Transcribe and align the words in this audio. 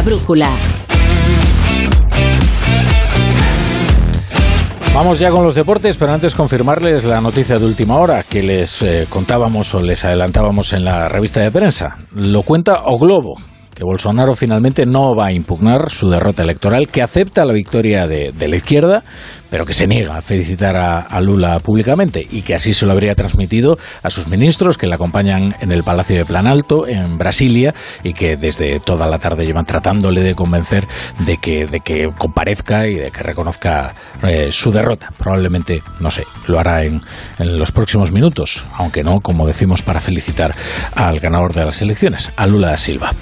La 0.00 0.06
brújula. 0.06 0.48
Vamos 4.94 5.18
ya 5.18 5.30
con 5.30 5.44
los 5.44 5.54
deportes, 5.54 5.98
pero 5.98 6.12
antes 6.12 6.34
confirmarles 6.34 7.04
la 7.04 7.20
noticia 7.20 7.58
de 7.58 7.66
última 7.66 7.96
hora 7.96 8.22
que 8.22 8.42
les 8.42 8.80
eh, 8.80 9.06
contábamos 9.10 9.74
o 9.74 9.82
les 9.82 10.02
adelantábamos 10.06 10.72
en 10.72 10.86
la 10.86 11.06
revista 11.08 11.40
de 11.40 11.50
prensa. 11.50 11.98
Lo 12.14 12.44
cuenta 12.44 12.84
O 12.86 12.98
Globo, 12.98 13.34
que 13.74 13.84
Bolsonaro 13.84 14.34
finalmente 14.34 14.86
no 14.86 15.14
va 15.14 15.26
a 15.26 15.32
impugnar 15.32 15.90
su 15.90 16.08
derrota 16.08 16.44
electoral, 16.44 16.88
que 16.88 17.02
acepta 17.02 17.44
la 17.44 17.52
victoria 17.52 18.06
de 18.06 18.48
la 18.48 18.56
izquierda, 18.56 19.04
pero 19.50 19.64
que 19.64 19.74
se 19.74 19.86
niega 19.86 20.16
a 20.16 20.22
felicitar 20.22 20.76
a, 20.76 20.98
a, 20.98 21.20
Lula 21.20 21.58
públicamente 21.58 22.26
y 22.30 22.42
que 22.42 22.54
así 22.54 22.72
se 22.72 22.86
lo 22.86 22.92
habría 22.92 23.14
transmitido 23.14 23.76
a 24.02 24.10
sus 24.10 24.28
ministros 24.28 24.78
que 24.78 24.86
le 24.86 24.94
acompañan 24.94 25.54
en 25.60 25.72
el 25.72 25.82
Palacio 25.82 26.16
de 26.16 26.24
Planalto, 26.24 26.86
en 26.86 27.18
Brasilia, 27.18 27.74
y 28.02 28.14
que 28.14 28.36
desde 28.36 28.80
toda 28.80 29.06
la 29.06 29.18
tarde 29.18 29.44
llevan 29.44 29.64
tratándole 29.66 30.22
de 30.22 30.34
convencer 30.34 30.86
de 31.26 31.36
que, 31.38 31.66
de 31.70 31.80
que 31.80 32.06
comparezca 32.16 32.86
y 32.86 32.94
de 32.94 33.10
que 33.10 33.22
reconozca 33.22 33.94
eh, 34.22 34.50
su 34.50 34.70
derrota. 34.70 35.10
Probablemente, 35.18 35.82
no 36.00 36.10
sé, 36.10 36.24
lo 36.46 36.58
hará 36.58 36.84
en, 36.84 37.02
en 37.38 37.58
los 37.58 37.72
próximos 37.72 38.12
minutos, 38.12 38.64
aunque 38.78 39.02
no, 39.02 39.20
como 39.20 39.46
decimos, 39.46 39.82
para 39.82 40.00
felicitar 40.00 40.54
al 40.94 41.20
ganador 41.20 41.52
de 41.52 41.64
las 41.64 41.82
elecciones, 41.82 42.32
a 42.36 42.46
Lula 42.46 42.70
da 42.70 42.76
Silva. 42.76 43.12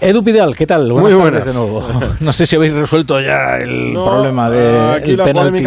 Edu 0.00 0.22
Pidal, 0.22 0.56
¿qué 0.56 0.66
tal? 0.66 0.90
Buenas, 0.92 1.12
Muy 1.12 1.20
buenas. 1.20 1.44
de 1.44 1.52
nuevo. 1.54 1.82
No 2.20 2.32
sé 2.32 2.46
si 2.46 2.56
habéis 2.56 2.72
resuelto 2.72 3.20
ya 3.20 3.56
el 3.60 3.92
no, 3.92 4.04
problema 4.04 4.48
de 4.48 4.96
aquí 4.96 5.16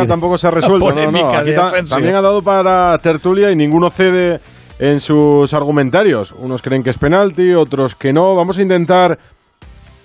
tampoco 0.08 0.38
se 0.38 0.48
ha 0.48 0.52
resuelto. 0.52 0.92
No, 0.92 1.12
no. 1.12 1.30
Aquí 1.30 1.54
ta 1.54 1.70
también 1.88 2.16
ha 2.16 2.22
dado 2.22 2.42
para 2.42 2.98
tertulia 3.00 3.52
y 3.52 3.56
ninguno 3.56 3.90
cede 3.90 4.40
en 4.80 5.00
sus 5.00 5.54
argumentarios. 5.54 6.34
Unos 6.38 6.62
creen 6.62 6.84
que 6.84 6.90
es 6.90 6.98
penalti, 6.98 7.54
otros 7.54 7.96
que 7.96 8.14
no. 8.14 8.36
Vamos 8.36 8.58
a 8.58 8.62
intentar 8.62 9.18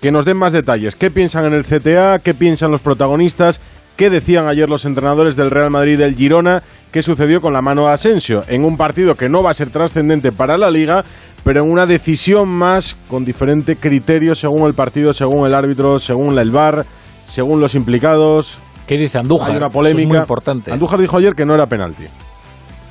que 0.01 0.11
nos 0.11 0.25
den 0.25 0.37
más 0.37 0.53
detalles. 0.53 0.95
¿Qué 0.95 1.11
piensan 1.11 1.45
en 1.45 1.53
el 1.53 1.63
CTA? 1.63 2.19
¿Qué 2.19 2.33
piensan 2.33 2.71
los 2.71 2.81
protagonistas? 2.81 3.61
¿Qué 3.95 4.09
decían 4.09 4.47
ayer 4.47 4.67
los 4.67 4.85
entrenadores 4.85 5.35
del 5.35 5.51
Real 5.51 5.69
Madrid 5.69 5.93
y 5.93 5.97
del 5.97 6.15
Girona? 6.15 6.63
¿Qué 6.91 7.01
sucedió 7.01 7.39
con 7.39 7.53
la 7.53 7.61
mano 7.61 7.85
de 7.85 7.93
Asensio? 7.93 8.43
En 8.47 8.65
un 8.65 8.77
partido 8.77 9.15
que 9.15 9.29
no 9.29 9.43
va 9.43 9.51
a 9.51 9.53
ser 9.53 9.69
trascendente 9.69 10.31
para 10.31 10.57
la 10.57 10.71
liga, 10.71 11.03
pero 11.43 11.63
en 11.63 11.71
una 11.71 11.85
decisión 11.85 12.49
más 12.49 12.95
con 13.07 13.25
diferente 13.25 13.75
criterio 13.75 14.33
según 14.33 14.65
el 14.65 14.73
partido, 14.73 15.13
según 15.13 15.45
el 15.45 15.53
árbitro, 15.53 15.99
según 15.99 16.37
el 16.39 16.49
VAR, 16.49 16.85
según 17.27 17.59
los 17.61 17.75
implicados. 17.75 18.57
¿Qué 18.91 18.97
dice 18.97 19.19
Andújar? 19.19 19.51
Hay 19.51 19.55
una 19.55 19.69
polémica. 19.69 20.01
Eso 20.01 20.03
es 20.03 20.09
muy 20.09 20.17
importante. 20.17 20.69
Andújar 20.69 20.99
dijo 20.99 21.15
ayer 21.15 21.33
que 21.33 21.45
no 21.45 21.53
era 21.53 21.65
penalti. 21.65 22.03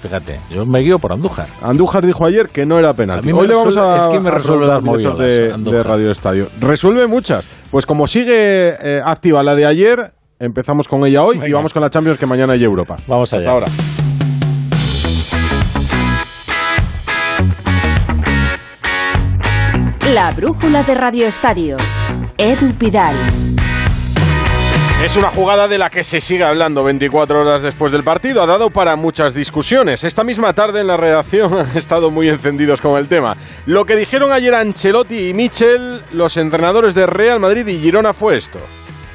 Fíjate, 0.01 0.41
yo 0.51 0.65
me 0.65 0.79
guío 0.79 0.98
por 0.98 1.12
Andújar. 1.12 1.47
Andújar 1.61 2.07
dijo 2.07 2.25
ayer 2.25 2.48
que 2.48 2.65
no 2.65 2.79
era 2.79 2.95
penalti. 2.95 3.31
Hoy 3.33 3.47
le 3.47 3.55
vamos 3.55 3.77
a 3.77 3.97
es 3.97 4.09
que 4.09 4.19
me 4.19 4.31
resuelve 4.31 4.67
las 4.67 4.83
moviolas, 4.83 5.19
de, 5.19 5.53
de, 5.59 5.83
Radio 5.83 6.11
Estadio. 6.11 6.48
Resuelve 6.59 7.07
muchas. 7.07 7.45
Pues 7.70 7.84
como 7.84 8.07
sigue 8.07 8.79
eh, 8.81 9.03
activa 9.05 9.42
la 9.42 9.55
de 9.55 9.67
ayer, 9.67 10.15
empezamos 10.39 10.89
con 10.89 11.05
ella 11.05 11.23
hoy 11.23 11.37
Venga. 11.37 11.51
y 11.51 11.53
vamos 11.53 11.75
con 11.75 11.83
la 11.83 11.91
Champions 11.91 12.19
que 12.19 12.25
mañana 12.25 12.55
hay 12.55 12.64
Europa. 12.64 12.97
Vamos 13.07 13.31
allá. 13.35 13.42
Hasta 13.42 13.53
ahora. 13.53 13.67
La 20.14 20.31
brújula 20.31 20.83
de 20.83 20.95
Radio 20.95 21.27
Estadio. 21.27 21.77
Edu 22.39 22.73
Pidal. 22.79 23.17
Es 25.03 25.17
una 25.17 25.29
jugada 25.29 25.67
de 25.67 25.79
la 25.79 25.89
que 25.89 26.05
se 26.05 26.20
sigue 26.20 26.45
hablando 26.45 26.84
24 26.84 27.41
horas 27.41 27.62
después 27.62 27.91
del 27.91 28.05
partido. 28.05 28.43
Ha 28.43 28.47
dado 28.47 28.69
para 28.69 28.97
muchas 28.97 29.33
discusiones. 29.33 30.05
Esta 30.05 30.25
misma 30.25 30.53
tarde 30.53 30.83
en 30.83 30.87
la 30.89 30.98
redacción 30.98 31.55
han 31.59 31.75
estado 31.75 32.11
muy 32.11 32.29
encendidos 32.29 32.83
con 32.83 32.98
el 32.98 33.09
tema. 33.09 33.34
Lo 33.65 33.87
que 33.87 33.97
dijeron 33.97 34.31
ayer 34.31 34.55
Ancelotti 34.55 35.31
y 35.31 35.34
Michel, 35.34 36.03
los 36.12 36.37
entrenadores 36.37 36.95
de 36.95 37.07
Real 37.07 37.41
Madrid 37.41 37.67
y 37.67 37.80
Girona, 37.80 38.13
fue 38.13 38.36
esto. 38.36 38.58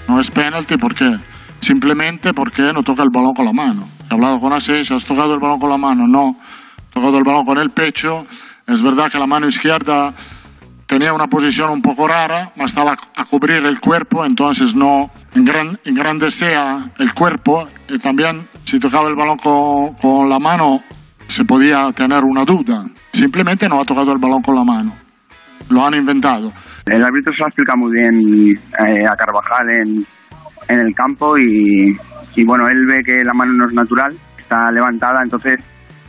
No 0.07 0.19
es 0.19 0.31
penalti, 0.31 0.75
¿por 0.75 0.95
qué? 0.95 1.19
Simplemente 1.61 2.33
porque 2.33 2.63
no 2.73 2.81
toca 2.81 3.03
el 3.03 3.11
balón 3.11 3.35
con 3.35 3.45
la 3.45 3.53
mano. 3.53 3.87
He 4.09 4.13
hablado 4.15 4.39
con 4.39 4.53
Asensio, 4.53 4.95
¿has 4.95 5.05
tocado 5.05 5.35
el 5.35 5.39
balón 5.39 5.59
con 5.59 5.69
la 5.69 5.77
mano? 5.77 6.07
No. 6.07 6.35
He 6.89 6.93
tocado 6.95 7.19
el 7.19 7.23
balón 7.23 7.45
con 7.45 7.59
el 7.59 7.69
pecho. 7.69 8.25
Es 8.65 8.81
verdad 8.81 9.11
que 9.11 9.19
la 9.19 9.27
mano 9.27 9.47
izquierda 9.47 10.15
tenía 10.87 11.13
una 11.13 11.27
posición 11.27 11.69
un 11.69 11.83
poco 11.83 12.07
rara, 12.07 12.51
estaba 12.57 12.97
a 13.15 13.25
cubrir 13.25 13.63
el 13.65 13.79
cuerpo, 13.79 14.25
entonces 14.25 14.73
no 14.73 15.11
engran, 15.35 15.77
engrandecía 15.83 16.91
el 16.97 17.13
cuerpo 17.13 17.67
y 17.89 17.99
también 17.99 18.47
si 18.63 18.79
tocaba 18.79 19.07
el 19.07 19.15
balón 19.15 19.37
con, 19.37 20.29
la 20.29 20.39
mano 20.39 20.79
se 21.27 21.45
podía 21.45 21.91
tener 21.91 22.23
una 22.23 22.43
duda. 22.45 22.83
Simplemente 23.11 23.67
no 23.69 23.81
ha 23.81 23.85
tocado 23.85 24.11
el 24.11 24.19
balón 24.19 24.41
con 24.41 24.55
la 24.55 24.63
mano. 24.63 24.93
Lo 25.69 25.85
han 25.85 25.95
inventado. 25.95 26.51
El 26.85 27.03
árbitro 27.03 27.33
se 27.33 27.39
lo 27.41 27.47
explica 27.47 27.75
muy 27.75 27.91
bien 27.93 28.55
eh, 28.55 29.05
a 29.05 29.15
Carvajal 29.15 29.69
en, 29.69 30.05
en 30.69 30.79
el 30.79 30.93
campo 30.93 31.37
y, 31.37 31.95
y 32.35 32.45
bueno, 32.45 32.67
él 32.67 32.85
ve 32.85 33.01
que 33.03 33.23
la 33.23 33.33
mano 33.33 33.53
no 33.53 33.65
es 33.65 33.73
natural, 33.73 34.13
está 34.37 34.71
levantada, 34.71 35.21
entonces 35.23 35.59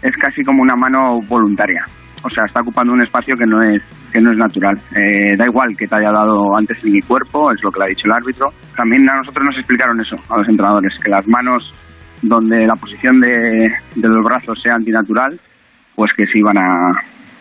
es 0.03 0.15
casi 0.17 0.43
como 0.43 0.63
una 0.63 0.77
mano 0.77 1.21
voluntaria 1.27 1.85
o 2.27 2.31
sea, 2.31 2.45
está 2.45 2.61
ocupando 2.61 2.93
un 2.93 3.03
espacio 3.03 3.35
que 3.37 3.47
no 3.47 3.63
es 3.63 3.83
que 4.13 4.21
no 4.21 4.33
es 4.33 4.39
natural. 4.39 4.77
Eh, 4.97 5.37
da 5.37 5.47
igual 5.47 5.77
que 5.77 5.87
te 5.87 5.95
haya 5.95 6.11
dado 6.11 6.57
antes 6.57 6.83
en 6.85 6.93
mi 6.93 7.01
cuerpo, 7.01 7.53
es 7.53 7.63
lo 7.63 7.71
que 7.71 7.81
le 7.81 7.85
ha 7.87 7.89
dicho 7.89 8.07
el 8.07 8.13
árbitro. 8.13 8.49
También 8.77 9.09
a 9.09 9.17
nosotros 9.17 9.45
nos 9.47 9.59
explicaron 9.59 10.01
eso, 10.01 10.17
a 10.29 10.39
los 10.39 10.49
entrenadores, 10.49 10.99
que 11.03 11.11
las 11.11 11.27
manos 11.29 11.75
donde 12.23 12.67
la 12.67 12.75
posición 12.75 13.21
de, 13.21 13.71
de 13.95 14.09
los 14.09 14.25
brazos 14.25 14.61
sea 14.61 14.75
antinatural, 14.75 15.39
pues 15.95 16.13
que 16.17 16.27
se 16.27 16.39
iban 16.39 16.59
a, 16.59 16.91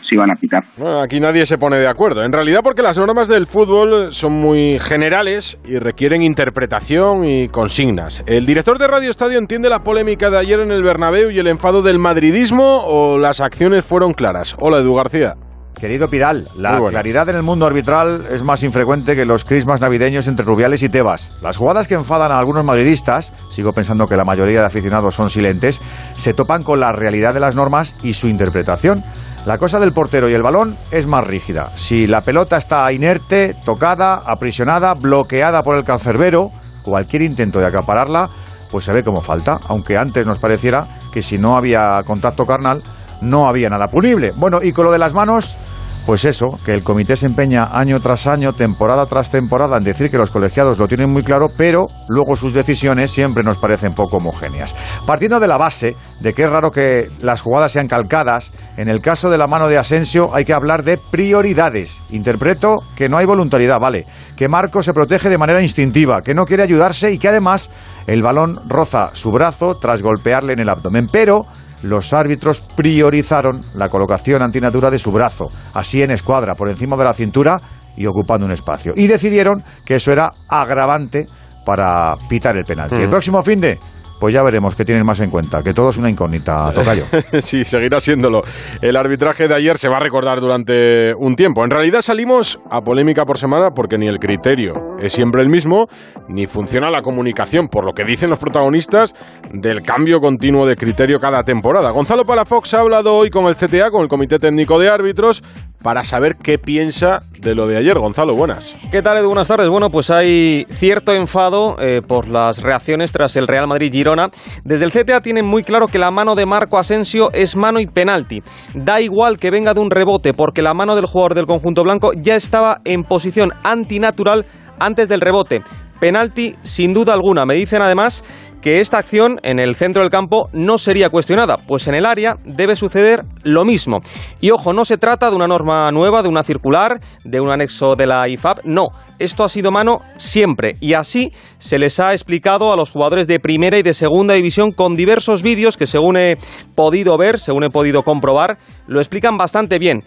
se 0.07 0.15
iban 0.15 0.31
a 0.31 0.35
pitar. 0.35 0.63
Bueno, 0.77 1.01
aquí 1.01 1.19
nadie 1.19 1.45
se 1.45 1.57
pone 1.57 1.77
de 1.77 1.87
acuerdo. 1.87 2.23
En 2.23 2.31
realidad 2.31 2.61
porque 2.63 2.81
las 2.81 2.97
normas 2.97 3.27
del 3.27 3.47
fútbol 3.47 4.13
son 4.13 4.33
muy 4.33 4.79
generales 4.79 5.59
y 5.65 5.77
requieren 5.77 6.21
interpretación 6.21 7.25
y 7.25 7.49
consignas. 7.49 8.23
¿El 8.27 8.45
director 8.45 8.77
de 8.77 8.87
Radio 8.87 9.09
Estadio 9.09 9.37
entiende 9.37 9.69
la 9.69 9.79
polémica 9.79 10.29
de 10.29 10.37
ayer 10.37 10.59
en 10.59 10.71
el 10.71 10.83
Bernabéu 10.83 11.31
y 11.31 11.39
el 11.39 11.47
enfado 11.47 11.81
del 11.81 11.99
madridismo 11.99 12.81
o 12.85 13.17
las 13.17 13.41
acciones 13.41 13.83
fueron 13.83 14.13
claras? 14.13 14.55
Hola, 14.59 14.79
Edu 14.79 14.95
García. 14.95 15.35
Querido 15.79 16.07
Pidal, 16.09 16.47
la 16.57 16.79
claridad 16.89 17.27
en 17.27 17.35
el 17.35 17.43
mundo 17.43 17.65
arbitral 17.65 18.25
es 18.31 18.41
más 18.43 18.63
infrecuente 18.63 19.15
que 19.15 19.25
los 19.25 19.43
crismas 19.43 19.81
navideños 19.81 20.27
entre 20.27 20.45
Rubiales 20.45 20.81
y 20.83 20.89
Tebas. 20.89 21.37
Las 21.41 21.57
jugadas 21.57 21.87
que 21.87 21.95
enfadan 21.95 22.31
a 22.31 22.37
algunos 22.37 22.63
madridistas, 22.63 23.33
sigo 23.49 23.73
pensando 23.73 24.05
que 24.05 24.15
la 24.15 24.23
mayoría 24.23 24.61
de 24.61 24.67
aficionados 24.67 25.15
son 25.15 25.29
silentes, 25.29 25.81
se 26.13 26.33
topan 26.33 26.63
con 26.63 26.79
la 26.79 26.93
realidad 26.93 27.33
de 27.33 27.41
las 27.41 27.55
normas 27.55 27.95
y 28.03 28.13
su 28.13 28.29
interpretación. 28.29 29.03
La 29.45 29.59
cosa 29.59 29.79
del 29.79 29.91
portero 29.91 30.27
y 30.27 30.33
el 30.33 30.41
balón 30.41 30.75
es 30.89 31.05
más 31.05 31.25
rígida. 31.25 31.69
Si 31.75 32.07
la 32.07 32.21
pelota 32.21 32.57
está 32.57 32.91
inerte, 32.91 33.55
tocada, 33.63 34.23
aprisionada, 34.25 34.95
bloqueada 34.95 35.61
por 35.61 35.75
el 35.75 35.83
cancerbero, 35.83 36.49
cualquier 36.81 37.21
intento 37.21 37.59
de 37.59 37.67
acapararla, 37.67 38.27
pues 38.71 38.85
se 38.85 38.91
ve 38.91 39.03
como 39.03 39.21
falta, 39.21 39.59
aunque 39.67 39.97
antes 39.97 40.25
nos 40.25 40.39
pareciera 40.39 40.87
que 41.11 41.21
si 41.21 41.37
no 41.37 41.55
había 41.55 41.91
contacto 42.07 42.47
carnal, 42.47 42.81
no 43.21 43.47
había 43.47 43.69
nada 43.69 43.85
punible. 43.85 44.33
Bueno, 44.35 44.59
y 44.63 44.71
con 44.71 44.85
lo 44.85 44.91
de 44.91 44.97
las 44.97 45.13
manos, 45.13 45.55
pues 46.05 46.23
eso, 46.23 46.59
que 46.63 46.73
el 46.73 46.83
comité 46.83 47.15
se 47.15 47.25
empeña 47.25 47.69
año 47.71 47.99
tras 47.99 48.27
año, 48.27 48.53
temporada 48.53 49.07
tras 49.07 49.31
temporada, 49.31 49.77
en 49.77 49.83
decir 49.83 50.11
que 50.11 50.17
los 50.17 50.29
colegiados 50.29 50.77
lo 50.77 50.87
tienen 50.87 51.11
muy 51.11 51.23
claro, 51.23 51.47
pero 51.57 51.87
luego 52.09 52.35
sus 52.35 52.53
decisiones 52.53 53.11
siempre 53.11 53.43
nos 53.43 53.57
parecen 53.57 53.93
poco 53.93 54.17
homogéneas. 54.17 54.75
Partiendo 55.07 55.39
de 55.39 55.47
la 55.47 55.57
base 55.57 55.95
de 56.19 56.33
que 56.33 56.43
es 56.43 56.49
raro 56.49 56.69
que 56.69 57.09
las 57.21 57.41
jugadas 57.41 57.71
sean 57.71 57.87
calcadas, 57.87 58.51
en 58.77 58.87
el 58.87 59.01
caso 59.01 59.31
de 59.31 59.39
la 59.39 59.47
mano 59.47 59.67
de 59.67 59.79
Asensio 59.79 60.29
hay 60.35 60.45
que 60.45 60.53
hablar 60.53 60.83
de 60.83 60.97
prioridades. 60.97 62.01
Interpreto 62.11 62.83
que 62.95 63.09
no 63.09 63.17
hay 63.17 63.25
voluntariedad, 63.25 63.79
vale, 63.79 64.05
que 64.35 64.47
Marco 64.47 64.83
se 64.83 64.93
protege 64.93 65.29
de 65.29 65.39
manera 65.39 65.61
instintiva, 65.61 66.21
que 66.21 66.35
no 66.35 66.45
quiere 66.45 66.61
ayudarse 66.61 67.11
y 67.11 67.17
que 67.17 67.29
además 67.29 67.71
el 68.05 68.21
balón 68.21 68.59
roza 68.67 69.09
su 69.13 69.31
brazo 69.31 69.75
tras 69.75 70.03
golpearle 70.03 70.53
en 70.53 70.59
el 70.59 70.69
abdomen, 70.69 71.07
pero 71.11 71.47
los 71.83 72.13
árbitros 72.13 72.61
priorizaron 72.61 73.61
la 73.75 73.89
colocación 73.89 74.41
antinatura 74.41 74.89
de 74.89 74.99
su 74.99 75.11
brazo, 75.11 75.51
así 75.73 76.01
en 76.01 76.11
escuadra, 76.11 76.55
por 76.55 76.69
encima 76.69 76.95
de 76.95 77.03
la 77.03 77.13
cintura 77.13 77.57
y 77.95 78.05
ocupando 78.05 78.45
un 78.45 78.51
espacio. 78.51 78.93
Y 78.95 79.07
decidieron 79.07 79.63
que 79.85 79.95
eso 79.95 80.11
era 80.11 80.33
agravante 80.47 81.25
para 81.65 82.13
pitar 82.29 82.57
el 82.57 82.63
penalti. 82.63 82.95
Mm. 82.95 83.01
El 83.01 83.09
próximo 83.09 83.41
fin 83.41 83.59
de 83.59 83.79
pues 84.25 84.33
ya 84.33 84.41
veremos 84.41 84.73
qué 84.73 84.83
tienen 84.83 85.05
más 85.05 85.19
en 85.19 85.29
cuenta, 85.29 85.61
que 85.61 85.71
todo 85.71 85.91
es 85.91 85.97
una 85.97 86.09
incógnita, 86.09 86.71
Tocayo. 86.73 87.05
sí, 87.41 87.63
seguirá 87.63 87.99
siéndolo. 87.99 88.41
El 88.81 88.95
arbitraje 88.95 89.47
de 89.47 89.53
ayer 89.53 89.77
se 89.77 89.87
va 89.87 89.97
a 89.97 89.99
recordar 89.99 90.39
durante 90.39 91.13
un 91.13 91.35
tiempo. 91.35 91.63
En 91.63 91.69
realidad 91.69 92.01
salimos 92.01 92.59
a 92.71 92.81
polémica 92.81 93.23
por 93.23 93.37
semana 93.37 93.69
porque 93.75 93.99
ni 93.99 94.07
el 94.07 94.17
criterio 94.17 94.73
es 94.99 95.13
siempre 95.13 95.43
el 95.43 95.49
mismo, 95.49 95.89
ni 96.27 96.47
funciona 96.47 96.89
la 96.89 97.03
comunicación, 97.03 97.67
por 97.67 97.85
lo 97.85 97.93
que 97.93 98.03
dicen 98.03 98.31
los 98.31 98.39
protagonistas 98.39 99.13
del 99.53 99.83
cambio 99.83 100.19
continuo 100.19 100.65
de 100.65 100.75
criterio 100.75 101.19
cada 101.19 101.43
temporada. 101.43 101.91
Gonzalo 101.91 102.25
Palafox 102.25 102.73
ha 102.73 102.79
hablado 102.79 103.15
hoy 103.15 103.29
con 103.29 103.45
el 103.45 103.55
CTA, 103.55 103.91
con 103.91 104.01
el 104.01 104.07
Comité 104.07 104.39
Técnico 104.39 104.79
de 104.79 104.89
Árbitros, 104.89 105.43
para 105.83 106.03
saber 106.03 106.37
qué 106.37 106.57
piensa 106.57 107.19
de 107.39 107.53
lo 107.53 107.67
de 107.67 107.77
ayer. 107.77 107.99
Gonzalo, 107.99 108.33
buenas. 108.33 108.75
¿Qué 108.89 109.03
tal, 109.03 109.17
Edu? 109.17 109.27
Buenas 109.27 109.47
tardes. 109.47 109.69
Bueno, 109.69 109.91
pues 109.91 110.09
hay 110.09 110.65
cierto 110.67 111.13
enfado 111.13 111.75
eh, 111.79 112.01
por 112.01 112.27
las 112.27 112.63
reacciones 112.63 113.11
tras 113.11 113.35
el 113.35 113.45
Real 113.47 113.67
Madrid-Girona. 113.67 114.14
Desde 114.63 114.85
el 114.85 114.91
CTA 114.91 115.21
tienen 115.21 115.45
muy 115.45 115.63
claro 115.63 115.87
que 115.87 115.99
la 115.99 116.11
mano 116.11 116.35
de 116.35 116.45
Marco 116.45 116.77
Asensio 116.77 117.29
es 117.33 117.55
mano 117.55 117.79
y 117.79 117.87
penalti. 117.87 118.41
Da 118.73 119.01
igual 119.01 119.37
que 119.37 119.51
venga 119.51 119.73
de 119.73 119.79
un 119.79 119.91
rebote, 119.91 120.33
porque 120.33 120.61
la 120.61 120.73
mano 120.73 120.95
del 120.95 121.05
jugador 121.05 121.35
del 121.35 121.45
conjunto 121.45 121.83
blanco 121.83 122.11
ya 122.15 122.35
estaba 122.35 122.79
en 122.85 123.03
posición 123.03 123.51
antinatural 123.63 124.45
antes 124.79 125.09
del 125.09 125.21
rebote. 125.21 125.61
Penalti 125.99 126.55
sin 126.61 126.93
duda 126.93 127.13
alguna. 127.13 127.45
Me 127.45 127.55
dicen 127.55 127.81
además 127.81 128.23
que 128.65 128.79
esta 128.79 128.97
acción 128.97 129.39
en 129.43 129.59
el 129.59 129.75
centro 129.75 130.01
del 130.01 130.09
campo 130.09 130.49
no 130.51 130.79
sería 130.79 131.11
cuestionada, 131.11 131.53
pues 131.67 131.85
en 131.85 131.93
el 131.93 132.03
área 132.03 132.37
debe 132.45 132.75
suceder 132.75 133.23
lo 133.43 133.63
mismo. 133.63 133.99
Y 134.41 134.49
ojo, 134.49 134.73
no 134.73 134.85
se 134.85 134.97
trata 134.97 135.29
de 135.29 135.35
una 135.35 135.47
norma 135.47 135.91
nueva, 135.91 136.23
de 136.23 136.29
una 136.29 136.41
circular, 136.41 136.99
de 137.23 137.39
un 137.39 137.51
anexo 137.51 137.95
de 137.95 138.07
la 138.07 138.27
IFAB, 138.27 138.61
no. 138.63 138.87
Esto 139.19 139.43
ha 139.43 139.49
sido 139.49 139.69
mano 139.69 139.99
siempre 140.17 140.77
y 140.81 140.93
así 140.93 141.31
se 141.59 141.77
les 141.77 141.99
ha 141.99 142.13
explicado 142.13 142.73
a 142.73 142.75
los 142.75 142.89
jugadores 142.89 143.27
de 143.27 143.39
primera 143.39 143.77
y 143.77 143.83
de 143.83 143.93
segunda 143.93 144.33
división 144.33 144.71
con 144.71 144.95
diversos 144.95 145.43
vídeos 145.43 145.77
que 145.77 145.85
según 145.85 146.17
he 146.17 146.39
podido 146.75 147.19
ver, 147.19 147.39
según 147.39 147.65
he 147.65 147.69
podido 147.69 148.01
comprobar, 148.01 148.57
lo 148.87 148.99
explican 148.99 149.37
bastante 149.37 149.77
bien. 149.77 150.03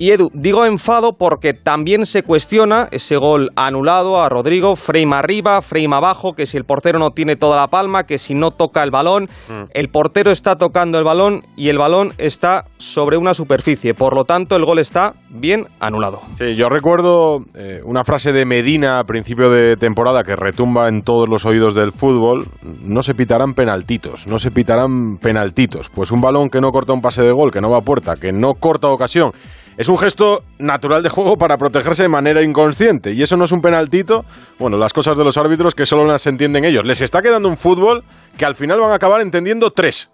Y 0.00 0.12
Edu, 0.12 0.30
digo 0.32 0.64
enfado 0.64 1.12
porque 1.18 1.52
también 1.52 2.06
se 2.06 2.22
cuestiona 2.22 2.88
ese 2.90 3.18
gol 3.18 3.50
anulado 3.54 4.22
a 4.22 4.30
Rodrigo, 4.30 4.74
frame 4.74 5.14
arriba, 5.14 5.60
frame 5.60 5.94
abajo, 5.94 6.32
que 6.32 6.46
si 6.46 6.56
el 6.56 6.64
portero 6.64 6.98
no 6.98 7.10
tiene 7.10 7.36
toda 7.36 7.58
la 7.58 7.66
palma, 7.66 8.04
que 8.04 8.16
si 8.16 8.34
no 8.34 8.50
toca 8.50 8.82
el 8.82 8.90
balón, 8.90 9.24
mm. 9.24 9.72
el 9.74 9.88
portero 9.88 10.30
está 10.30 10.56
tocando 10.56 10.96
el 10.96 11.04
balón 11.04 11.42
y 11.54 11.68
el 11.68 11.76
balón 11.76 12.14
está 12.16 12.64
sobre 12.78 13.18
una 13.18 13.34
superficie. 13.34 13.92
Por 13.92 14.16
lo 14.16 14.24
tanto, 14.24 14.56
el 14.56 14.64
gol 14.64 14.78
está 14.78 15.12
bien 15.28 15.66
anulado. 15.80 16.22
Sí, 16.38 16.54
yo 16.54 16.70
recuerdo 16.70 17.40
eh, 17.54 17.82
una 17.84 18.02
frase 18.02 18.32
de 18.32 18.46
Medina 18.46 19.00
a 19.00 19.04
principio 19.04 19.50
de 19.50 19.76
temporada 19.76 20.22
que 20.22 20.34
retumba 20.34 20.88
en 20.88 21.02
todos 21.02 21.28
los 21.28 21.44
oídos 21.44 21.74
del 21.74 21.92
fútbol. 21.92 22.46
No 22.62 23.02
se 23.02 23.14
pitarán 23.14 23.52
penaltitos, 23.52 24.26
no 24.26 24.38
se 24.38 24.50
pitarán 24.50 25.18
penaltitos. 25.18 25.90
Pues 25.90 26.10
un 26.10 26.22
balón 26.22 26.48
que 26.48 26.62
no 26.62 26.70
corta 26.70 26.94
un 26.94 27.02
pase 27.02 27.20
de 27.22 27.32
gol, 27.32 27.50
que 27.50 27.60
no 27.60 27.68
va 27.68 27.80
a 27.80 27.82
puerta, 27.82 28.14
que 28.18 28.32
no 28.32 28.54
corta 28.54 28.88
ocasión 28.88 29.32
es 29.76 29.88
un 29.88 29.98
gesto 29.98 30.42
natural 30.58 31.02
de 31.02 31.08
juego 31.08 31.36
para 31.36 31.56
protegerse 31.56 32.02
de 32.02 32.08
manera 32.08 32.42
inconsciente. 32.42 33.12
Y 33.12 33.22
eso 33.22 33.36
no 33.36 33.44
es 33.44 33.52
un 33.52 33.60
penaltito. 33.60 34.24
Bueno, 34.58 34.76
las 34.76 34.92
cosas 34.92 35.16
de 35.16 35.24
los 35.24 35.36
árbitros 35.38 35.74
que 35.74 35.86
solo 35.86 36.04
las 36.04 36.26
entienden 36.26 36.64
ellos. 36.64 36.84
Les 36.84 37.00
está 37.00 37.22
quedando 37.22 37.48
un 37.48 37.56
fútbol 37.56 38.04
que 38.36 38.44
al 38.44 38.56
final 38.56 38.80
van 38.80 38.92
a 38.92 38.96
acabar 38.96 39.20
entendiendo 39.20 39.70
tres. 39.70 40.10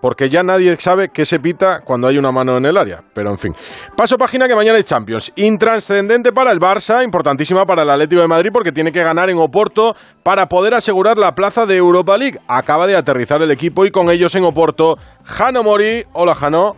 Porque 0.00 0.28
ya 0.28 0.42
nadie 0.42 0.76
sabe 0.78 1.08
qué 1.08 1.24
se 1.24 1.40
pita 1.40 1.80
cuando 1.80 2.06
hay 2.06 2.18
una 2.18 2.30
mano 2.30 2.56
en 2.56 2.66
el 2.66 2.76
área. 2.76 3.02
Pero 3.14 3.30
en 3.30 3.38
fin. 3.38 3.54
Paso 3.96 4.18
página 4.18 4.46
que 4.46 4.54
mañana 4.54 4.76
hay 4.76 4.84
Champions. 4.84 5.32
Intranscendente 5.36 6.32
para 6.32 6.52
el 6.52 6.60
Barça, 6.60 7.02
importantísima 7.02 7.64
para 7.64 7.82
el 7.82 7.90
Atlético 7.90 8.20
de 8.20 8.28
Madrid 8.28 8.50
porque 8.52 8.72
tiene 8.72 8.92
que 8.92 9.02
ganar 9.02 9.30
en 9.30 9.38
Oporto 9.38 9.96
para 10.22 10.48
poder 10.48 10.74
asegurar 10.74 11.16
la 11.16 11.34
plaza 11.34 11.64
de 11.64 11.76
Europa 11.76 12.16
League. 12.18 12.38
Acaba 12.46 12.86
de 12.86 12.96
aterrizar 12.96 13.40
el 13.42 13.50
equipo 13.50 13.86
y 13.86 13.90
con 13.90 14.10
ellos 14.10 14.34
en 14.34 14.44
Oporto, 14.44 14.98
Jano 15.24 15.62
Mori. 15.62 16.04
Hola 16.12 16.34
Jano. 16.34 16.76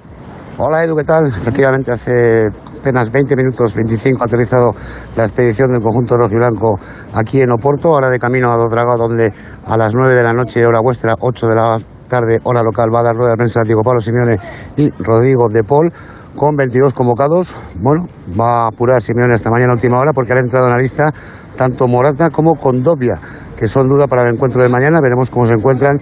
Hola 0.61 0.83
Edu, 0.83 0.97
¿qué 0.97 1.05
tal? 1.05 1.29
Efectivamente, 1.29 1.93
hace 1.93 2.49
apenas 2.81 3.13
20 3.13 3.37
minutos, 3.37 3.73
25, 3.77 4.21
ha 4.21 4.27
aterrizado 4.27 4.73
la 5.17 5.23
expedición 5.23 5.71
del 5.71 5.81
conjunto 5.81 6.17
rojiblanco 6.17 6.81
aquí 7.15 7.41
en 7.41 7.53
Oporto, 7.53 7.91
ahora 7.91 8.11
de 8.11 8.19
camino 8.19 8.51
a 8.51 8.57
Dodraga, 8.57 8.97
donde 8.97 9.33
a 9.65 9.77
las 9.77 9.95
9 9.95 10.17
de 10.17 10.23
la 10.25 10.33
noche, 10.33 10.67
hora 10.67 10.81
vuestra, 10.81 11.15
8 11.17 11.47
de 11.47 11.55
la 11.55 11.79
tarde, 12.09 12.41
hora 12.43 12.65
local, 12.65 12.93
va 12.93 12.99
a 12.99 13.03
dar 13.05 13.15
rueda 13.15 13.31
de 13.31 13.37
prensa 13.37 13.63
Diego 13.63 13.83
Pablo 13.85 14.01
Simeone 14.01 14.37
y 14.77 14.91
Rodrigo 14.99 15.49
de 15.49 15.63
Paul, 15.63 15.93
con 16.35 16.57
22 16.57 16.93
convocados. 16.93 17.55
Bueno, 17.77 18.09
va 18.29 18.65
a 18.65 18.69
apurar 18.71 19.01
Simeone 19.01 19.37
esta 19.37 19.51
mañana 19.51 19.75
última 19.75 20.01
hora 20.01 20.11
porque 20.13 20.33
ha 20.33 20.39
entrado 20.41 20.67
en 20.67 20.73
la 20.73 20.79
lista 20.79 21.13
tanto 21.55 21.87
Morata 21.87 22.31
como 22.31 22.57
Condovia, 22.57 23.21
que 23.57 23.69
son 23.69 23.89
duda 23.89 24.09
para 24.09 24.27
el 24.27 24.35
encuentro 24.35 24.61
de 24.61 24.69
mañana. 24.69 25.01
Veremos 25.01 25.31
cómo 25.31 25.47
se 25.47 25.53
encuentran 25.53 26.01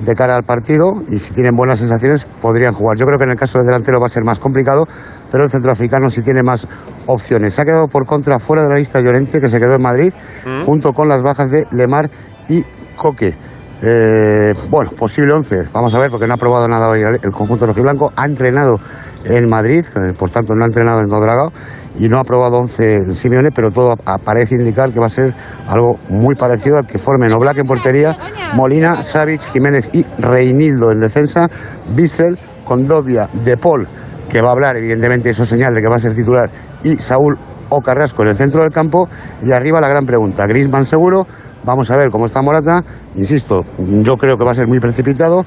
de 0.00 0.14
cara 0.14 0.36
al 0.36 0.42
partido 0.42 1.02
y 1.08 1.18
si 1.18 1.32
tienen 1.32 1.54
buenas 1.54 1.78
sensaciones 1.78 2.26
podrían 2.40 2.74
jugar. 2.74 2.96
Yo 2.98 3.06
creo 3.06 3.18
que 3.18 3.24
en 3.24 3.30
el 3.30 3.36
caso 3.36 3.58
del 3.58 3.66
delantero 3.66 4.00
va 4.00 4.06
a 4.06 4.10
ser 4.10 4.24
más 4.24 4.38
complicado, 4.38 4.84
pero 5.30 5.44
el 5.44 5.50
centroafricano 5.50 6.10
sí 6.10 6.22
tiene 6.22 6.42
más 6.42 6.66
opciones. 7.06 7.54
Se 7.54 7.62
ha 7.62 7.64
quedado 7.64 7.86
por 7.86 8.06
contra 8.06 8.38
fuera 8.38 8.62
de 8.62 8.68
la 8.68 8.76
lista 8.76 9.00
Llorente, 9.00 9.40
que 9.40 9.48
se 9.48 9.58
quedó 9.58 9.74
en 9.74 9.82
Madrid, 9.82 10.12
mm. 10.44 10.64
junto 10.64 10.92
con 10.92 11.08
las 11.08 11.22
bajas 11.22 11.50
de 11.50 11.66
Lemar 11.72 12.10
y 12.48 12.64
Coque. 12.96 13.34
Eh, 13.82 14.54
bueno, 14.70 14.90
posible 14.92 15.34
11, 15.34 15.68
vamos 15.72 15.94
a 15.94 15.98
ver, 15.98 16.10
porque 16.10 16.26
no 16.26 16.34
ha 16.34 16.38
probado 16.38 16.66
nada 16.66 16.88
hoy 16.88 17.02
el 17.02 17.30
conjunto 17.30 17.66
rojiblanco. 17.66 18.10
Ha 18.16 18.24
entrenado 18.24 18.76
en 19.24 19.48
Madrid, 19.48 19.84
eh, 19.84 20.14
por 20.18 20.30
tanto 20.30 20.54
no 20.54 20.64
ha 20.64 20.66
entrenado 20.66 21.00
en 21.00 21.08
Nodragao 21.08 21.50
y 21.98 22.08
no 22.08 22.18
ha 22.18 22.24
probado 22.24 22.58
11 22.58 23.14
Simeone, 23.14 23.50
pero 23.54 23.70
todo 23.70 23.96
parece 24.24 24.54
indicar 24.54 24.92
que 24.92 25.00
va 25.00 25.06
a 25.06 25.10
ser 25.10 25.34
algo 25.68 25.98
muy 26.08 26.34
parecido 26.36 26.76
al 26.78 26.86
que 26.86 26.98
formen 26.98 27.32
Oblak 27.32 27.58
en 27.58 27.66
portería, 27.66 28.16
Molina, 28.54 29.02
Savic, 29.02 29.40
Jiménez 29.52 29.90
y 29.92 30.04
Reinildo 30.18 30.90
en 30.90 31.00
defensa, 31.00 31.46
Bissell, 31.94 32.38
Condovia, 32.64 33.28
De 33.44 33.56
Paul, 33.56 33.86
que 34.30 34.40
va 34.40 34.48
a 34.48 34.52
hablar, 34.52 34.76
evidentemente, 34.76 35.30
eso 35.30 35.44
señal 35.44 35.74
de 35.74 35.80
que 35.82 35.88
va 35.88 35.96
a 35.96 36.00
ser 36.00 36.14
titular, 36.14 36.50
y 36.82 36.96
Saúl 36.96 37.38
o 37.68 37.80
Carrasco 37.80 38.22
en 38.22 38.28
el 38.28 38.36
centro 38.36 38.62
del 38.62 38.70
campo. 38.70 39.08
Y 39.42 39.52
arriba 39.52 39.80
la 39.80 39.88
gran 39.88 40.04
pregunta, 40.04 40.46
Grisman 40.46 40.84
seguro, 40.84 41.26
vamos 41.66 41.90
a 41.90 41.96
ver 41.96 42.10
cómo 42.10 42.26
está 42.26 42.40
Morata, 42.40 42.82
insisto, 43.16 43.62
yo 43.78 44.16
creo 44.16 44.38
que 44.38 44.44
va 44.44 44.52
a 44.52 44.54
ser 44.54 44.68
muy 44.68 44.78
precipitado, 44.78 45.42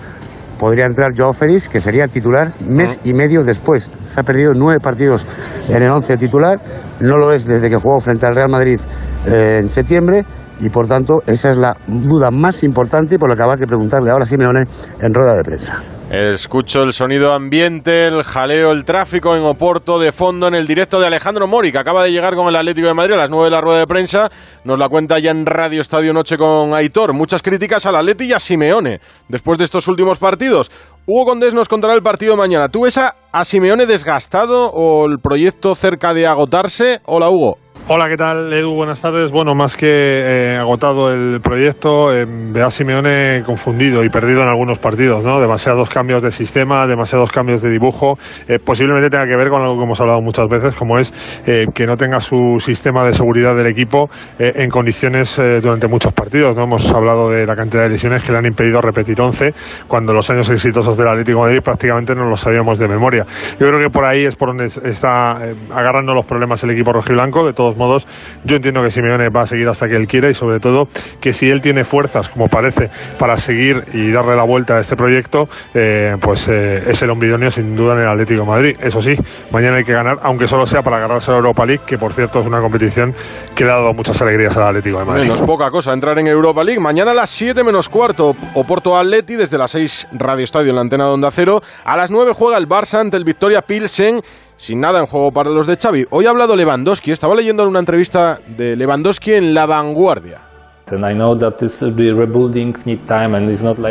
podría 0.59 0.85
entrar 0.85 1.11
Joao 1.17 1.33
Félix, 1.33 1.69
que 1.69 1.79
sería 1.79 2.07
titular 2.07 2.53
mes 2.59 2.99
y 3.03 3.13
medio 3.13 3.43
después. 3.43 3.89
Se 4.03 4.19
ha 4.19 4.23
perdido 4.23 4.51
nueve 4.53 4.79
partidos 4.79 5.25
en 5.69 5.81
el 5.81 5.89
once 5.89 6.17
titular, 6.17 6.59
no 6.99 7.17
lo 7.17 7.31
es 7.31 7.45
desde 7.45 7.69
que 7.69 7.77
jugó 7.77 7.99
frente 7.99 8.27
al 8.27 8.35
Real 8.35 8.49
Madrid 8.49 8.79
eh, 9.25 9.59
en 9.61 9.69
septiembre. 9.69 10.25
Y 10.61 10.69
por 10.69 10.87
tanto 10.87 11.19
esa 11.25 11.51
es 11.51 11.57
la 11.57 11.77
duda 11.87 12.31
más 12.31 12.63
importante 12.63 13.17
por 13.17 13.29
la 13.29 13.37
que 13.37 13.43
habrá 13.43 13.55
que 13.55 13.65
preguntarle 13.65 14.11
ahora 14.11 14.23
a 14.23 14.27
Simeone 14.27 14.65
en 14.99 15.13
rueda 15.13 15.37
de 15.37 15.43
prensa. 15.43 15.81
Escucho 16.11 16.81
el 16.81 16.91
sonido 16.91 17.33
ambiente, 17.33 18.07
el 18.07 18.23
jaleo, 18.23 18.71
el 18.71 18.83
tráfico 18.83 19.35
en 19.35 19.43
Oporto 19.43 19.99
de 19.99 20.11
fondo 20.11 20.47
en 20.47 20.55
el 20.55 20.65
directo 20.65 20.99
de 20.99 21.05
Alejandro 21.05 21.45
Mori, 21.45 21.71
que 21.71 21.77
acaba 21.77 22.03
de 22.03 22.11
llegar 22.11 22.35
con 22.35 22.47
el 22.47 22.55
Atlético 22.55 22.87
de 22.87 22.95
Madrid 22.95 23.13
a 23.13 23.17
las 23.17 23.29
9 23.29 23.45
de 23.45 23.51
la 23.51 23.61
rueda 23.61 23.77
de 23.77 23.85
prensa. 23.85 24.31
Nos 24.63 24.79
la 24.79 24.89
cuenta 24.89 25.19
ya 25.19 25.29
en 25.29 25.45
Radio 25.45 25.81
Estadio 25.81 26.11
Noche 26.11 26.35
con 26.35 26.73
Aitor. 26.73 27.13
Muchas 27.13 27.43
críticas 27.43 27.85
al 27.85 27.95
Atleti 27.95 28.25
y 28.25 28.33
a 28.33 28.39
Simeone 28.39 29.01
después 29.27 29.59
de 29.59 29.65
estos 29.65 29.87
últimos 29.87 30.17
partidos. 30.17 30.71
Hugo 31.05 31.25
Condés 31.25 31.53
nos 31.53 31.69
contará 31.69 31.93
el 31.93 32.01
partido 32.01 32.35
mañana. 32.35 32.69
¿Tú 32.69 32.85
ves 32.85 32.97
a, 32.97 33.15
a 33.31 33.45
Simeone 33.45 33.85
desgastado 33.85 34.71
o 34.71 35.05
el 35.05 35.19
proyecto 35.19 35.75
cerca 35.75 36.15
de 36.15 36.25
agotarse? 36.25 37.01
Hola, 37.05 37.29
Hugo. 37.29 37.68
Hola, 37.91 38.07
¿qué 38.07 38.17
tal, 38.17 38.53
Edu? 38.53 38.75
Buenas 38.75 39.01
tardes. 39.01 39.31
Bueno, 39.31 39.55
más 39.55 39.75
que 39.75 39.87
eh, 39.89 40.57
agotado 40.57 41.11
el 41.11 41.41
proyecto, 41.41 42.13
eh, 42.13 42.23
ve 42.27 42.61
a 42.61 42.69
Simeone 42.69 43.41
confundido 43.43 44.03
y 44.03 44.09
perdido 44.09 44.43
en 44.43 44.47
algunos 44.47 44.77
partidos, 44.77 45.23
¿no? 45.23 45.41
Demasiados 45.41 45.89
cambios 45.89 46.21
de 46.21 46.29
sistema, 46.29 46.85
demasiados 46.85 47.31
cambios 47.31 47.63
de 47.63 47.71
dibujo. 47.71 48.13
Eh, 48.47 48.59
posiblemente 48.63 49.09
tenga 49.09 49.25
que 49.25 49.35
ver 49.35 49.49
con 49.49 49.63
algo 49.63 49.75
que 49.75 49.85
hemos 49.85 49.99
hablado 49.99 50.21
muchas 50.21 50.47
veces, 50.47 50.75
como 50.75 50.99
es 50.99 51.11
eh, 51.47 51.65
que 51.73 51.87
no 51.87 51.97
tenga 51.97 52.19
su 52.19 52.57
sistema 52.59 53.03
de 53.05 53.13
seguridad 53.13 53.55
del 53.55 53.65
equipo 53.65 54.07
en 54.37 54.69
condiciones 54.69 55.41
durante 55.63 55.87
muchos 55.87 56.13
partidos, 56.13 56.55
¿no? 56.55 56.65
Hemos 56.65 56.93
hablado 56.93 57.29
de 57.29 57.47
la 57.47 57.55
cantidad 57.55 57.81
de 57.81 57.89
lesiones 57.89 58.21
que 58.21 58.31
le 58.31 58.37
han 58.37 58.45
impedido 58.45 58.81
repetir 58.81 59.19
11, 59.19 59.49
cuando 59.87 60.13
los 60.13 60.29
años 60.29 60.47
exitosos 60.51 60.95
del 60.95 61.07
Atlético 61.07 61.39
de 61.39 61.45
Madrid 61.45 61.63
prácticamente 61.63 62.13
no 62.13 62.29
los 62.29 62.39
sabíamos 62.39 62.77
de 62.77 62.87
memoria. 62.87 63.25
Yo 63.59 63.65
creo 63.65 63.79
que 63.79 63.89
por 63.89 64.05
ahí 64.05 64.25
es 64.25 64.35
por 64.35 64.49
donde 64.49 64.65
está 64.65 65.31
agarrando 65.71 66.13
los 66.13 66.27
problemas 66.27 66.63
el 66.63 66.69
equipo 66.69 66.93
rojiblanco, 66.93 67.47
de 67.47 67.53
todos 67.53 67.78
modos, 67.79 68.05
yo 68.43 68.57
entiendo 68.57 68.83
que 68.83 68.91
Simeone 68.91 69.29
va 69.29 69.41
a 69.41 69.47
seguir 69.47 69.67
hasta 69.69 69.87
que 69.87 69.95
él 69.95 70.05
quiera 70.05 70.29
y 70.29 70.33
sobre 70.33 70.59
todo 70.59 70.89
que 71.21 71.33
si 71.33 71.49
él 71.49 71.61
tiene 71.61 71.85
fuerzas, 71.85 72.29
como 72.29 72.47
parece, 72.47 72.89
para 73.17 73.37
seguir 73.37 73.83
y 73.93 74.11
darle 74.11 74.35
la 74.35 74.45
vuelta 74.45 74.75
a 74.75 74.79
este 74.81 74.95
proyecto, 74.95 75.45
eh, 75.73 76.15
pues 76.21 76.47
eh, 76.49 76.89
es 76.89 77.01
el 77.01 77.09
hombre 77.09 77.29
sin 77.49 77.75
duda 77.75 77.93
en 77.93 77.99
el 77.99 78.07
Atlético 78.07 78.41
de 78.41 78.47
Madrid. 78.47 78.77
Eso 78.81 79.01
sí, 79.01 79.15
mañana 79.51 79.77
hay 79.77 79.83
que 79.83 79.93
ganar, 79.93 80.17
aunque 80.23 80.47
solo 80.47 80.65
sea 80.65 80.81
para 80.81 80.97
agarrarse 80.97 81.31
a 81.31 81.33
la 81.33 81.39
Europa 81.39 81.65
League, 81.65 81.83
que 81.85 81.97
por 81.97 82.11
cierto 82.13 82.39
es 82.39 82.47
una 82.47 82.59
competición 82.59 83.13
que 83.55 83.63
ha 83.63 83.67
dado 83.67 83.93
muchas 83.93 84.21
alegrías 84.21 84.57
al 84.57 84.63
Atlético 84.63 84.99
de 84.99 85.05
Madrid. 85.05 85.23
Menos 85.23 85.41
poca 85.43 85.69
cosa, 85.69 85.93
entrar 85.93 86.17
en 86.19 86.27
Europa 86.27 86.63
League. 86.63 86.79
Mañana 86.79 87.11
a 87.11 87.13
las 87.13 87.29
7 87.29 87.63
menos 87.63 87.87
cuarto, 87.87 88.35
Oporto 88.55 88.97
Atleti, 88.97 89.35
desde 89.35 89.57
las 89.57 89.71
6 89.71 90.09
Radio 90.13 90.43
Estadio 90.43 90.69
en 90.69 90.75
la 90.75 90.81
antena 90.81 91.05
de 91.05 91.11
Onda 91.11 91.29
Cero. 91.31 91.61
A 91.85 91.95
las 91.95 92.11
9 92.11 92.31
juega 92.33 92.57
el 92.57 92.67
Barça 92.67 92.99
ante 92.99 93.17
el 93.17 93.23
Victoria 93.23 93.61
Pilsen 93.61 94.21
sin 94.59 94.81
nada 94.81 94.99
en 94.99 95.05
juego 95.05 95.31
para 95.31 95.49
los 95.49 95.65
de 95.65 95.77
Xavi. 95.77 96.05
Hoy 96.11 96.25
ha 96.25 96.31
hablado 96.31 96.53
Lewandowski, 96.53 97.11
estaba 97.11 97.33
leyendo 97.33 97.63
en 97.63 97.69
una 97.69 97.79
entrevista 97.79 98.39
de 98.45 98.75
Lewandowski 98.75 99.33
en 99.35 99.53
La 99.53 99.65
Vanguardia. 99.65 100.41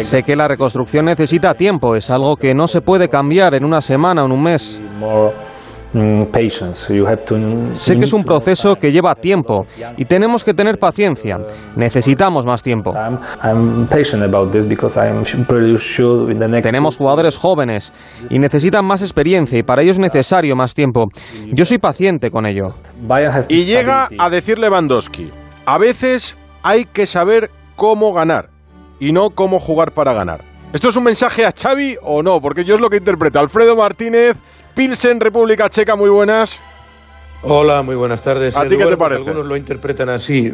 Sé 0.00 0.22
que 0.22 0.36
la 0.36 0.46
reconstrucción 0.46 1.06
necesita 1.06 1.54
tiempo, 1.54 1.96
es 1.96 2.10
algo 2.10 2.36
que 2.36 2.54
no 2.54 2.66
se 2.66 2.82
puede 2.82 3.08
cambiar 3.08 3.54
en 3.54 3.64
una 3.64 3.80
semana 3.80 4.22
o 4.22 4.26
en 4.26 4.32
un 4.32 4.42
mes. 4.42 4.82
Mm, 5.92 6.24
sé 7.74 7.96
que 7.96 8.04
es 8.04 8.12
un 8.12 8.22
proceso 8.22 8.76
que 8.76 8.92
lleva 8.92 9.14
tiempo 9.14 9.66
y 9.96 10.04
tenemos 10.04 10.44
que 10.44 10.52
tener 10.52 10.78
paciencia. 10.78 11.38
Necesitamos 11.76 12.44
más 12.44 12.62
tiempo. 12.62 12.92
Tenemos 16.62 16.96
jugadores 16.96 17.36
jóvenes 17.38 17.92
y 18.28 18.38
necesitan 18.38 18.84
más 18.84 19.02
experiencia 19.02 19.58
y 19.58 19.62
para 19.62 19.82
ello 19.82 19.92
es 19.92 19.98
necesario 19.98 20.54
más 20.54 20.74
tiempo. 20.74 21.06
Yo 21.52 21.64
soy 21.64 21.78
paciente 21.78 22.30
con 22.30 22.44
ello. 22.44 22.70
Y 23.48 23.64
llega 23.64 24.08
a 24.18 24.30
decir 24.30 24.58
Lewandowski, 24.58 25.30
a 25.64 25.78
veces 25.78 26.36
hay 26.62 26.84
que 26.84 27.06
saber 27.06 27.50
cómo 27.76 28.12
ganar 28.12 28.50
y 29.00 29.12
no 29.12 29.30
cómo 29.30 29.58
jugar 29.58 29.92
para 29.92 30.12
ganar. 30.12 30.44
¿Esto 30.70 30.90
es 30.90 30.96
un 30.96 31.04
mensaje 31.04 31.46
a 31.46 31.50
Xavi 31.50 31.96
o 32.02 32.22
no? 32.22 32.40
Porque 32.42 32.62
yo 32.62 32.74
es 32.74 32.80
lo 32.80 32.90
que 32.90 32.98
interpreto. 32.98 33.40
Alfredo 33.40 33.74
Martínez, 33.74 34.36
Pilsen, 34.78 35.18
República 35.18 35.68
Checa, 35.68 35.96
muy 35.96 36.08
buenas. 36.08 36.60
Hola, 37.42 37.82
muy 37.82 37.96
buenas 37.96 38.22
tardes. 38.22 38.56
¿A 38.56 38.62
ti 38.68 38.76
qué 38.76 38.86
te 38.86 38.96
parece? 38.96 39.22
Algunos 39.22 39.44
lo 39.44 39.56
interpretan 39.56 40.08
así. 40.08 40.52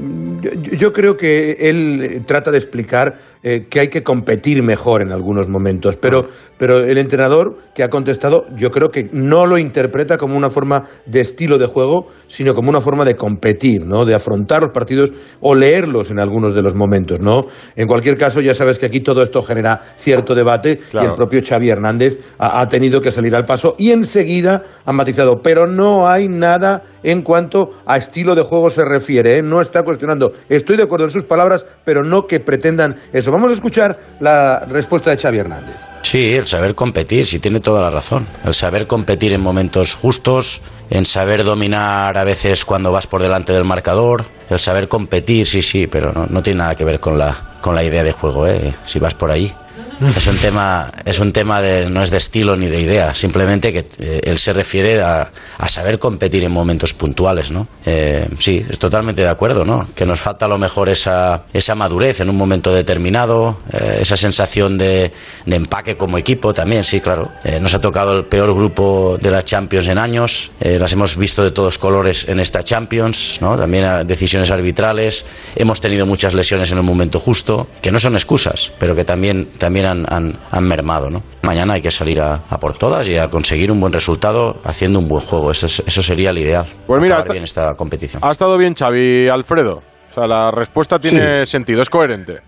Yo, 0.62 0.95
creo 0.95 1.14
que 1.14 1.59
él 1.61 2.23
trata 2.26 2.50
de 2.50 2.57
explicar 2.57 3.19
eh, 3.46 3.66
que 3.68 3.80
hay 3.80 3.88
que 3.88 4.02
competir 4.02 4.62
mejor 4.62 5.02
en 5.02 5.12
algunos 5.12 5.50
momentos, 5.50 5.98
pero, 5.98 6.28
pero 6.56 6.78
el 6.78 6.96
entrenador 6.96 7.58
que 7.74 7.82
ha 7.82 7.90
contestado, 7.90 8.46
yo 8.56 8.70
creo 8.70 8.88
que 8.88 9.10
no 9.12 9.44
lo 9.44 9.58
interpreta 9.58 10.16
como 10.16 10.34
una 10.34 10.48
forma 10.48 10.84
de 11.04 11.20
estilo 11.20 11.58
de 11.58 11.66
juego, 11.66 12.06
sino 12.26 12.54
como 12.54 12.70
una 12.70 12.80
forma 12.80 13.04
de 13.04 13.16
competir, 13.16 13.84
¿no? 13.84 14.06
De 14.06 14.14
afrontar 14.14 14.62
los 14.62 14.72
partidos 14.72 15.10
o 15.40 15.54
leerlos 15.54 16.10
en 16.10 16.20
algunos 16.20 16.54
de 16.54 16.62
los 16.62 16.74
momentos, 16.74 17.20
¿no? 17.20 17.42
En 17.76 17.86
cualquier 17.86 18.16
caso, 18.16 18.40
ya 18.40 18.54
sabes 18.54 18.78
que 18.78 18.86
aquí 18.86 19.00
todo 19.00 19.22
esto 19.22 19.42
genera 19.42 19.78
cierto 19.96 20.34
debate 20.34 20.80
y 20.94 21.04
el 21.04 21.12
propio 21.12 21.42
Xavi 21.46 21.68
Hernández 21.68 22.18
ha, 22.38 22.62
ha 22.62 22.68
tenido 22.70 23.02
que 23.02 23.12
salir 23.12 23.36
al 23.36 23.44
paso 23.44 23.74
y 23.76 23.90
enseguida 23.90 24.62
ha 24.86 24.92
matizado, 24.94 25.42
pero 25.42 25.66
no 25.66 26.08
hay 26.08 26.28
nada 26.28 26.84
en 27.04 27.22
cuanto 27.22 27.70
a 27.86 27.96
estilo 27.96 28.34
de 28.34 28.42
juego 28.42 28.70
se 28.70 28.84
refiere. 28.84 29.36
¿eh? 29.36 29.42
No 29.42 29.60
está 29.60 29.84
cuestionando. 29.84 30.32
Estoy 30.48 30.76
de 30.76 30.82
acuerdo 30.82 31.04
en 31.04 31.10
sus 31.10 31.24
palabras, 31.24 31.64
pero 31.84 32.02
no 32.02 32.26
que 32.26 32.40
pretendan 32.40 32.96
eso. 33.12 33.30
Vamos 33.34 33.50
a 33.50 33.54
escuchar 33.54 33.98
la 34.20 34.60
respuesta 34.60 35.10
de 35.10 35.20
Xavi 35.20 35.38
Hernández. 35.38 35.74
Sí, 36.02 36.36
el 36.36 36.46
saber 36.46 36.76
competir, 36.76 37.26
sí 37.26 37.40
tiene 37.40 37.58
toda 37.58 37.82
la 37.82 37.90
razón. 37.90 38.28
El 38.44 38.54
saber 38.54 38.86
competir 38.86 39.32
en 39.32 39.40
momentos 39.40 39.94
justos, 39.94 40.62
en 40.88 41.04
saber 41.04 41.42
dominar 41.42 42.16
a 42.16 42.22
veces 42.22 42.64
cuando 42.64 42.92
vas 42.92 43.08
por 43.08 43.20
delante 43.20 43.52
del 43.52 43.64
marcador, 43.64 44.24
el 44.48 44.60
saber 44.60 44.86
competir, 44.86 45.48
sí, 45.48 45.62
sí, 45.62 45.88
pero 45.88 46.12
no, 46.12 46.26
no 46.26 46.44
tiene 46.44 46.58
nada 46.58 46.76
que 46.76 46.84
ver 46.84 47.00
con 47.00 47.18
la, 47.18 47.56
con 47.60 47.74
la 47.74 47.82
idea 47.82 48.04
de 48.04 48.12
juego, 48.12 48.46
¿eh? 48.46 48.72
si 48.86 49.00
vas 49.00 49.14
por 49.14 49.32
ahí. 49.32 49.52
Es 50.00 50.26
un 50.26 50.36
tema, 50.36 50.90
es 51.04 51.18
un 51.18 51.32
tema 51.32 51.62
de, 51.62 51.88
no 51.88 52.02
es 52.02 52.10
de 52.10 52.18
estilo 52.18 52.56
ni 52.56 52.66
de 52.66 52.80
idea, 52.80 53.14
simplemente 53.14 53.72
que 53.72 53.86
eh, 53.98 54.20
él 54.24 54.38
se 54.38 54.52
refiere 54.52 55.00
a, 55.00 55.30
a, 55.58 55.68
saber 55.68 55.98
competir 55.98 56.42
en 56.44 56.52
momentos 56.52 56.94
puntuales, 56.94 57.50
¿no? 57.50 57.68
Eh, 57.86 58.28
sí, 58.38 58.64
es 58.68 58.78
totalmente 58.78 59.22
de 59.22 59.28
acuerdo, 59.28 59.64
¿no? 59.64 59.88
Que 59.94 60.04
nos 60.04 60.20
falta 60.20 60.46
a 60.46 60.48
lo 60.48 60.58
mejor 60.58 60.88
esa, 60.88 61.44
esa 61.52 61.74
madurez 61.74 62.20
en 62.20 62.28
un 62.28 62.36
momento 62.36 62.72
determinado, 62.74 63.58
eh, 63.72 63.98
esa 64.00 64.16
sensación 64.16 64.78
de, 64.78 65.12
de, 65.46 65.56
empaque 65.56 65.96
como 65.96 66.18
equipo 66.18 66.52
también, 66.52 66.84
sí, 66.84 67.00
claro. 67.00 67.30
nos 67.60 67.74
ha 67.74 67.80
tocado 67.80 68.16
el 68.18 68.24
peor 68.24 68.52
grupo 68.54 69.16
de 69.20 69.30
la 69.30 69.44
Champions 69.44 69.86
en 69.86 69.98
años, 69.98 70.52
las 70.60 70.92
hemos 70.92 71.16
visto 71.16 71.42
de 71.44 71.50
todos 71.50 71.78
colores 71.78 72.28
en 72.28 72.40
esta 72.40 72.62
Champions, 72.62 73.38
¿no? 73.40 73.56
También 73.56 74.06
decisiones 74.06 74.50
arbitrales, 74.50 75.24
hemos 75.56 75.80
tenido 75.80 76.06
muchas 76.06 76.34
lesiones 76.34 76.72
en 76.72 76.78
el 76.78 76.84
momento 76.84 77.20
justo, 77.20 77.68
que 77.80 77.92
no 77.92 77.98
son 77.98 78.14
excusas, 78.14 78.72
pero 78.78 78.94
que 78.94 79.04
también, 79.04 79.46
también 79.58 79.83
han, 79.86 80.38
mermado. 80.62 81.10
¿no? 81.10 81.22
Mañana 81.42 81.74
hay 81.74 81.80
que 81.80 81.90
salir 81.90 82.20
a, 82.20 82.38
por 82.58 82.76
todas 82.76 83.08
y 83.08 83.16
a 83.16 83.28
conseguir 83.28 83.70
un 83.70 83.80
buen 83.80 83.92
resultado 83.92 84.56
haciendo 84.64 84.98
un 84.98 85.08
buen 85.08 85.24
juego. 85.24 85.50
Eso, 85.50 85.66
eso 85.66 86.02
sería 86.02 86.30
el 86.30 86.38
ideal. 86.38 86.66
Pues 86.86 87.02
mira, 87.02 87.22
bien 87.30 87.44
esta 87.44 87.74
competición. 87.74 88.22
Ha 88.24 88.30
estado 88.30 88.56
bien 88.58 88.74
Xavi 88.74 89.28
Alfredo. 89.28 89.82
O 90.10 90.14
sea, 90.14 90.26
la 90.26 90.50
respuesta 90.50 90.98
tiene 90.98 91.44
sentido, 91.44 91.82
es 91.82 91.90
coherente. 91.90 92.40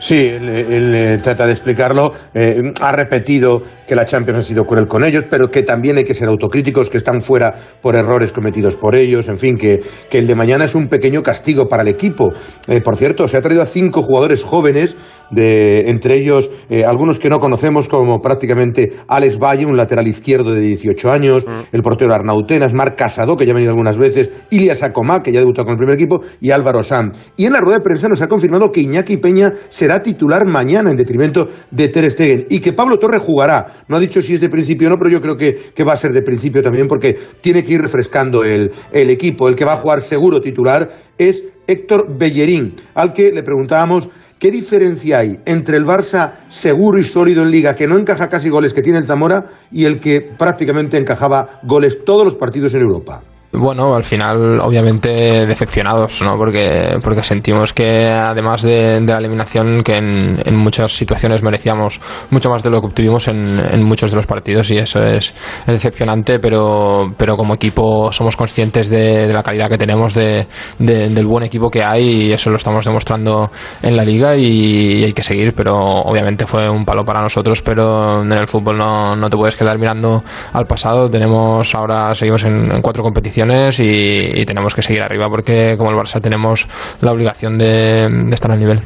Sí, 0.00 0.14
él, 0.14 0.94
eh, 0.94 1.18
trata 1.22 1.44
de 1.44 1.52
explicarlo. 1.52 2.12
Eh, 2.32 2.72
ha 2.80 2.92
repetido 2.92 3.60
que 3.86 3.96
la 3.96 4.04
Champions 4.04 4.38
ha 4.38 4.46
sido 4.46 4.64
cruel 4.64 4.86
con 4.86 5.04
ellos, 5.04 5.24
pero 5.28 5.50
que 5.50 5.64
también 5.64 5.96
hay 5.96 6.04
que 6.04 6.14
ser 6.14 6.28
autocríticos, 6.28 6.88
que 6.88 6.98
están 6.98 7.20
fuera 7.20 7.52
por 7.82 7.96
errores 7.96 8.32
cometidos 8.32 8.76
por 8.76 8.94
ellos. 8.94 9.26
En 9.28 9.38
fin, 9.38 9.56
que, 9.56 9.80
el 10.12 10.26
de 10.26 10.34
mañana 10.36 10.66
es 10.66 10.76
un 10.76 10.86
pequeño 10.86 11.22
castigo 11.22 11.66
para 11.66 11.82
el 11.82 11.88
equipo. 11.88 12.32
Eh, 12.68 12.80
por 12.80 12.94
cierto, 12.94 13.26
se 13.26 13.36
ha 13.36 13.40
traído 13.40 13.62
a 13.62 13.66
cinco 13.66 14.02
jugadores 14.02 14.44
jóvenes, 14.44 14.96
de, 15.30 15.88
entre 15.88 16.16
ellos 16.16 16.50
algunos 16.86 17.18
que 17.18 17.28
no 17.28 17.40
conocemos, 17.40 17.88
como 17.88 18.20
prácticamente 18.20 18.92
Alex 19.08 19.38
Valle, 19.38 19.66
un 19.66 19.76
lateral 19.76 20.06
izquierdo 20.06 20.52
de 20.52 20.60
18 20.60 21.10
años, 21.10 21.44
mm. 21.46 21.74
el 21.74 21.82
portero 21.82 22.14
Arnautenas, 22.14 22.74
Marc 22.74 22.96
Casado, 22.96 23.36
que 23.36 23.44
ya 23.46 23.52
ha 23.52 23.54
venido 23.54 23.72
algunas 23.72 23.98
veces, 23.98 24.30
Ilias 24.50 24.82
Acomá, 24.82 25.22
que 25.22 25.32
ya 25.32 25.38
ha 25.38 25.42
debutado 25.42 25.66
con 25.66 25.72
el 25.72 25.78
primer 25.78 25.96
equipo, 25.96 26.20
y 26.40 26.50
Álvaro 26.50 26.84
Sam. 26.84 27.12
Y 27.36 27.46
en 27.46 27.52
la 27.52 27.60
rueda 27.60 27.78
de 27.78 27.82
prensa 27.82 28.08
nos 28.08 28.22
ha 28.22 28.28
confirmado 28.28 28.70
que 28.70 28.80
Iñaki 28.80 29.16
Peña 29.16 29.52
se 29.70 29.88
será 29.88 30.02
titular 30.02 30.44
mañana 30.44 30.90
en 30.90 30.98
detrimento 30.98 31.48
de 31.70 31.88
Ter 31.88 32.10
Stegen 32.10 32.44
y 32.50 32.60
que 32.60 32.74
Pablo 32.74 32.98
Torre 32.98 33.18
jugará. 33.18 33.84
No 33.88 33.96
ha 33.96 34.00
dicho 34.00 34.20
si 34.20 34.34
es 34.34 34.40
de 34.42 34.50
principio 34.50 34.88
o 34.88 34.90
no, 34.90 34.98
pero 34.98 35.10
yo 35.10 35.22
creo 35.22 35.34
que, 35.34 35.72
que 35.74 35.82
va 35.82 35.94
a 35.94 35.96
ser 35.96 36.12
de 36.12 36.20
principio 36.20 36.60
también 36.60 36.86
porque 36.86 37.16
tiene 37.40 37.64
que 37.64 37.72
ir 37.72 37.80
refrescando 37.80 38.44
el, 38.44 38.70
el 38.92 39.08
equipo. 39.08 39.48
El 39.48 39.54
que 39.54 39.64
va 39.64 39.72
a 39.72 39.76
jugar 39.76 40.02
seguro 40.02 40.42
titular 40.42 40.90
es 41.16 41.42
Héctor 41.66 42.18
Bellerín, 42.18 42.74
al 42.94 43.14
que 43.14 43.32
le 43.32 43.42
preguntábamos 43.42 44.10
¿Qué 44.38 44.52
diferencia 44.52 45.18
hay 45.18 45.40
entre 45.46 45.76
el 45.76 45.84
Barça 45.84 46.34
seguro 46.48 47.00
y 47.00 47.04
sólido 47.04 47.42
en 47.42 47.50
liga, 47.50 47.74
que 47.74 47.88
no 47.88 47.98
encaja 47.98 48.28
casi 48.28 48.48
goles 48.48 48.72
que 48.72 48.82
tiene 48.82 48.98
el 48.98 49.04
Zamora, 49.04 49.46
y 49.72 49.84
el 49.84 49.98
que 49.98 50.20
prácticamente 50.20 50.96
encajaba 50.96 51.60
goles 51.64 52.04
todos 52.04 52.24
los 52.24 52.36
partidos 52.36 52.72
en 52.74 52.82
Europa? 52.82 53.22
Bueno, 53.50 53.94
al 53.94 54.04
final, 54.04 54.60
obviamente, 54.60 55.46
decepcionados, 55.46 56.20
¿no? 56.20 56.36
Porque, 56.36 56.98
porque 57.02 57.22
sentimos 57.22 57.72
que, 57.72 58.06
además 58.06 58.60
de, 58.60 59.00
la 59.00 59.16
eliminación, 59.16 59.82
que 59.82 59.96
en, 59.96 60.54
muchas 60.54 60.92
situaciones 60.92 61.42
merecíamos 61.42 61.98
mucho 62.28 62.50
más 62.50 62.62
de 62.62 62.68
lo 62.68 62.80
que 62.80 62.88
obtuvimos 62.88 63.26
en, 63.28 63.82
muchos 63.84 64.10
de 64.10 64.16
los 64.18 64.26
partidos 64.26 64.70
y 64.70 64.76
eso 64.76 65.02
es, 65.02 65.34
decepcionante, 65.66 66.38
pero, 66.40 67.14
pero 67.16 67.38
como 67.38 67.54
equipo 67.54 68.12
somos 68.12 68.36
conscientes 68.36 68.90
de, 68.90 69.32
la 69.32 69.42
calidad 69.42 69.70
que 69.70 69.78
tenemos, 69.78 70.12
de, 70.12 70.46
del 70.78 71.26
buen 71.26 71.44
equipo 71.44 71.70
que 71.70 71.82
hay 71.82 72.26
y 72.26 72.32
eso 72.32 72.50
lo 72.50 72.56
estamos 72.56 72.84
demostrando 72.84 73.50
en 73.80 73.96
la 73.96 74.04
liga 74.04 74.36
y, 74.36 75.04
hay 75.04 75.12
que 75.14 75.22
seguir, 75.22 75.54
pero 75.54 75.74
obviamente 75.78 76.44
fue 76.44 76.68
un 76.68 76.84
palo 76.84 77.02
para 77.02 77.22
nosotros, 77.22 77.62
pero 77.62 78.20
en 78.20 78.32
el 78.32 78.46
fútbol 78.46 78.76
no, 78.76 79.16
no 79.16 79.30
te 79.30 79.38
puedes 79.38 79.56
quedar 79.56 79.78
mirando 79.78 80.22
al 80.52 80.66
pasado. 80.66 81.08
Tenemos 81.08 81.74
ahora, 81.74 82.14
seguimos 82.14 82.44
en 82.44 82.82
cuatro 82.82 83.02
competiciones 83.02 83.37
y, 83.78 84.44
tenemos 84.44 84.74
que 84.74 84.82
seguir 84.82 85.02
arriba 85.02 85.28
porque 85.28 85.74
como 85.76 85.90
el 85.90 85.96
Barça 85.96 86.20
tenemos 86.20 86.68
la 87.00 87.12
obligación 87.12 87.58
de, 87.58 88.08
estar 88.32 88.50
al 88.50 88.58
nivel. 88.58 88.82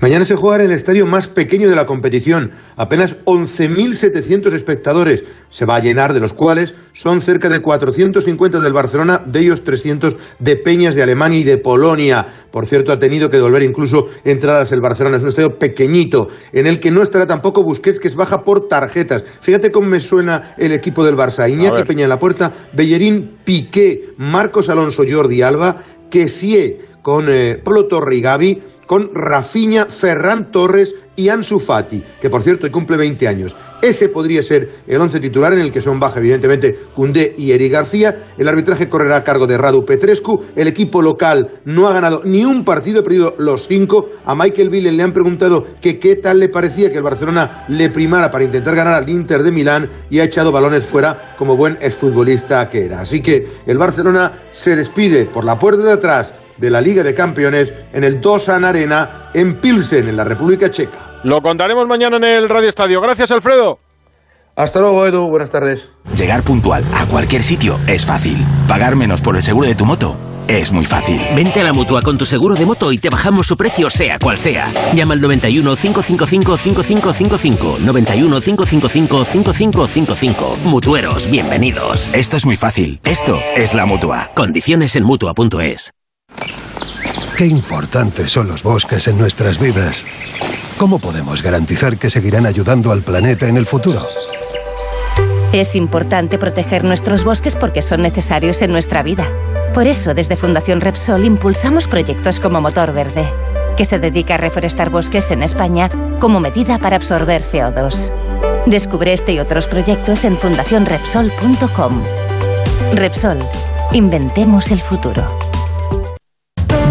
Mañana 0.00 0.24
se 0.24 0.36
juega 0.36 0.62
en 0.62 0.70
el 0.70 0.76
estadio 0.76 1.06
más 1.06 1.26
pequeño 1.26 1.68
de 1.68 1.74
la 1.74 1.86
competición, 1.86 2.52
apenas 2.76 3.16
11.700 3.24 4.52
espectadores. 4.52 5.24
Se 5.50 5.66
va 5.66 5.74
a 5.74 5.80
llenar, 5.80 6.12
de 6.12 6.20
los 6.20 6.34
cuales 6.34 6.76
son 6.92 7.20
cerca 7.20 7.48
de 7.48 7.60
450 7.60 8.60
del 8.60 8.72
Barcelona, 8.72 9.20
de 9.26 9.40
ellos 9.40 9.64
300 9.64 10.14
de 10.38 10.54
Peñas 10.54 10.94
de 10.94 11.02
Alemania 11.02 11.40
y 11.40 11.42
de 11.42 11.58
Polonia. 11.58 12.26
Por 12.52 12.66
cierto, 12.66 12.92
ha 12.92 13.00
tenido 13.00 13.28
que 13.28 13.38
devolver 13.38 13.64
incluso 13.64 14.06
entradas 14.22 14.70
el 14.70 14.80
Barcelona. 14.80 15.16
Es 15.16 15.24
un 15.24 15.30
estadio 15.30 15.58
pequeñito, 15.58 16.28
en 16.52 16.68
el 16.68 16.78
que 16.78 16.92
no 16.92 17.02
estará 17.02 17.26
tampoco 17.26 17.64
Busquets, 17.64 17.98
que 17.98 18.06
es 18.06 18.14
baja 18.14 18.44
por 18.44 18.68
tarjetas. 18.68 19.24
Fíjate 19.40 19.72
cómo 19.72 19.88
me 19.88 20.00
suena 20.00 20.54
el 20.58 20.70
equipo 20.70 21.04
del 21.04 21.16
Barça. 21.16 21.50
Iñaki 21.50 21.82
Peña 21.82 22.04
en 22.04 22.10
la 22.10 22.20
puerta, 22.20 22.52
Bellerín, 22.72 23.38
Piqué, 23.42 24.14
Marcos 24.16 24.68
Alonso, 24.68 25.02
Jordi 25.08 25.42
Alba, 25.42 25.82
Kessie 26.08 26.91
con 27.02 27.26
eh, 27.28 27.62
Gaby 27.64 28.62
con 28.92 29.14
Rafinha, 29.14 29.86
Ferran 29.86 30.50
Torres 30.50 30.94
y 31.16 31.30
Ansu 31.30 31.58
Fati, 31.58 32.02
que 32.20 32.28
por 32.28 32.42
cierto 32.42 32.70
cumple 32.70 32.98
20 32.98 33.26
años. 33.26 33.56
Ese 33.80 34.10
podría 34.10 34.42
ser 34.42 34.68
el 34.86 35.00
once 35.00 35.18
titular 35.18 35.52
en 35.54 35.60
el 35.60 35.72
que 35.72 35.80
son 35.80 35.98
baja 35.98 36.20
evidentemente 36.20 36.76
Cundé 36.94 37.34
y 37.38 37.52
Eri 37.52 37.70
García. 37.70 38.24
El 38.36 38.48
arbitraje 38.48 38.90
correrá 38.90 39.16
a 39.16 39.24
cargo 39.24 39.46
de 39.46 39.56
Radu 39.56 39.86
Petrescu. 39.86 40.42
El 40.54 40.68
equipo 40.68 41.00
local 41.00 41.60
no 41.64 41.88
ha 41.88 41.94
ganado 41.94 42.20
ni 42.24 42.44
un 42.44 42.66
partido, 42.66 43.00
ha 43.00 43.02
perdido 43.02 43.34
los 43.38 43.66
cinco. 43.66 44.10
A 44.26 44.34
Michael 44.34 44.68
Villen 44.68 44.98
le 44.98 45.02
han 45.02 45.14
preguntado 45.14 45.64
qué 45.80 46.16
tal 46.16 46.38
le 46.38 46.50
parecía 46.50 46.90
que 46.90 46.98
el 46.98 47.02
Barcelona 47.02 47.64
le 47.68 47.88
primara 47.88 48.30
para 48.30 48.44
intentar 48.44 48.74
ganar 48.74 48.94
al 48.94 49.08
Inter 49.08 49.42
de 49.42 49.52
Milán 49.52 49.88
y 50.10 50.20
ha 50.20 50.24
echado 50.24 50.52
balones 50.52 50.84
fuera 50.84 51.34
como 51.38 51.56
buen 51.56 51.78
exfutbolista 51.80 52.68
que 52.68 52.84
era. 52.84 53.00
Así 53.00 53.22
que 53.22 53.46
el 53.66 53.78
Barcelona 53.78 54.42
se 54.50 54.76
despide 54.76 55.24
por 55.24 55.44
la 55.44 55.58
puerta 55.58 55.82
de 55.82 55.92
atrás 55.92 56.34
de 56.56 56.70
la 56.70 56.80
Liga 56.80 57.02
de 57.02 57.14
Campeones 57.14 57.72
en 57.92 58.04
el 58.04 58.20
Dosan 58.20 58.64
Arena 58.64 59.30
en 59.34 59.56
Pilsen, 59.60 60.08
en 60.08 60.16
la 60.16 60.24
República 60.24 60.70
Checa. 60.70 61.20
Lo 61.24 61.40
contaremos 61.42 61.86
mañana 61.86 62.16
en 62.16 62.24
el 62.24 62.48
Radio 62.48 62.68
Estadio. 62.68 63.00
Gracias, 63.00 63.30
Alfredo. 63.30 63.78
Hasta 64.56 64.80
luego, 64.80 65.06
Edu. 65.06 65.28
Buenas 65.28 65.50
tardes. 65.50 65.88
Llegar 66.16 66.42
puntual 66.42 66.84
a 66.94 67.06
cualquier 67.06 67.42
sitio 67.42 67.78
es 67.86 68.04
fácil. 68.04 68.44
Pagar 68.68 68.96
menos 68.96 69.20
por 69.20 69.36
el 69.36 69.42
seguro 69.42 69.66
de 69.66 69.74
tu 69.74 69.84
moto 69.86 70.16
es 70.48 70.72
muy 70.72 70.84
fácil. 70.84 71.20
Vente 71.34 71.60
a 71.60 71.64
la 71.64 71.72
mutua 71.72 72.02
con 72.02 72.18
tu 72.18 72.26
seguro 72.26 72.54
de 72.54 72.66
moto 72.66 72.92
y 72.92 72.98
te 72.98 73.08
bajamos 73.10 73.46
su 73.46 73.56
precio, 73.56 73.90
sea 73.90 74.18
cual 74.18 74.38
sea. 74.38 74.70
Llama 74.94 75.14
al 75.14 75.20
91 75.20 75.76
555 75.76 76.56
5555. 76.56 77.76
91 77.84 78.40
555 78.40 79.24
5555. 79.24 80.56
Mutueros, 80.64 81.30
bienvenidos. 81.30 82.08
Esto 82.12 82.36
es 82.36 82.44
muy 82.44 82.56
fácil. 82.56 83.00
Esto 83.04 83.40
es 83.56 83.74
la 83.74 83.86
mutua. 83.86 84.30
Condiciones 84.34 84.96
en 84.96 85.04
mutua.es. 85.04 85.92
Qué 87.36 87.46
importantes 87.46 88.30
son 88.30 88.48
los 88.48 88.62
bosques 88.62 89.08
en 89.08 89.18
nuestras 89.18 89.58
vidas. 89.58 90.04
¿Cómo 90.76 90.98
podemos 90.98 91.42
garantizar 91.42 91.96
que 91.96 92.10
seguirán 92.10 92.46
ayudando 92.46 92.92
al 92.92 93.02
planeta 93.02 93.48
en 93.48 93.56
el 93.56 93.66
futuro? 93.66 94.06
Es 95.52 95.74
importante 95.74 96.38
proteger 96.38 96.82
nuestros 96.82 97.24
bosques 97.24 97.56
porque 97.56 97.82
son 97.82 98.02
necesarios 98.02 98.62
en 98.62 98.72
nuestra 98.72 99.02
vida. 99.02 99.28
Por 99.74 99.86
eso, 99.86 100.14
desde 100.14 100.36
Fundación 100.36 100.80
Repsol 100.80 101.24
impulsamos 101.24 101.88
proyectos 101.88 102.40
como 102.40 102.60
Motor 102.60 102.92
Verde, 102.92 103.28
que 103.76 103.84
se 103.84 103.98
dedica 103.98 104.34
a 104.34 104.38
reforestar 104.38 104.90
bosques 104.90 105.30
en 105.30 105.42
España 105.42 105.90
como 106.20 106.40
medida 106.40 106.78
para 106.78 106.96
absorber 106.96 107.42
CO2. 107.42 108.12
Descubre 108.66 109.12
este 109.12 109.32
y 109.32 109.40
otros 109.40 109.66
proyectos 109.66 110.24
en 110.24 110.38
fundacionrepsol.com. 110.38 112.02
Repsol, 112.94 113.38
inventemos 113.92 114.70
el 114.70 114.80
futuro. 114.80 115.51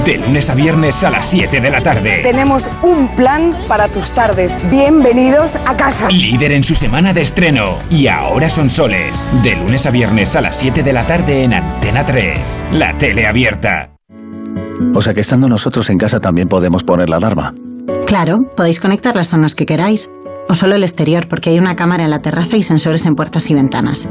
De 0.05 0.17
lunes 0.17 0.50
a 0.50 0.55
viernes 0.55 1.03
a 1.03 1.12
las 1.12 1.27
7 1.27 1.62
de 1.62 1.70
la 1.70 1.81
tarde. 1.81 2.22
Tenemos 2.24 2.67
un 2.81 3.08
plan 3.15 3.55
para 3.67 3.88
tus 3.88 4.12
tardes. 4.13 4.58
Bienvenidos 4.72 5.55
a 5.55 5.77
casa. 5.77 6.10
Líder 6.10 6.53
en 6.53 6.63
su 6.63 6.74
semana 6.74 7.13
de 7.13 7.22
estreno. 7.22 7.77
Y 7.91 8.08
ahora 8.08 8.50
son 8.50 8.72
soles. 8.72 9.27
De 9.43 9.55
lunes 9.55 9.86
a 9.86 9.91
viernes 9.91 10.36
a 10.36 10.41
las 10.41 10.55
7 10.58 10.81
de 10.81 10.91
la 10.91 11.05
tarde 11.05 11.43
en 11.43 11.53
Antena 11.53 12.03
3. 12.03 12.63
La 12.72 12.98
tele 12.98 13.27
abierta. 13.27 13.91
O 14.96 15.03
sea 15.03 15.13
que 15.13 15.22
estando 15.22 15.48
nosotros 15.48 15.88
en 15.91 16.00
casa 16.00 16.20
también 16.20 16.48
podemos 16.48 16.84
poner 16.84 17.08
la 17.08 17.17
alarma. 17.17 17.53
Claro, 18.08 18.39
podéis 18.58 18.79
conectar 18.79 19.15
las 19.15 19.29
zonas 19.29 19.53
que 19.53 19.67
queráis. 19.67 20.10
O 20.50 20.55
solo 20.55 20.74
el 20.74 20.84
exterior, 20.84 21.27
porque 21.27 21.51
hay 21.51 21.60
una 21.60 21.75
cámara 21.75 22.03
en 22.05 22.10
la 22.10 22.24
terraza 22.24 22.58
y 22.58 22.63
sensores 22.63 23.05
en 23.05 23.13
puertas 23.13 23.51
y 23.51 23.53
ventanas. 23.53 24.10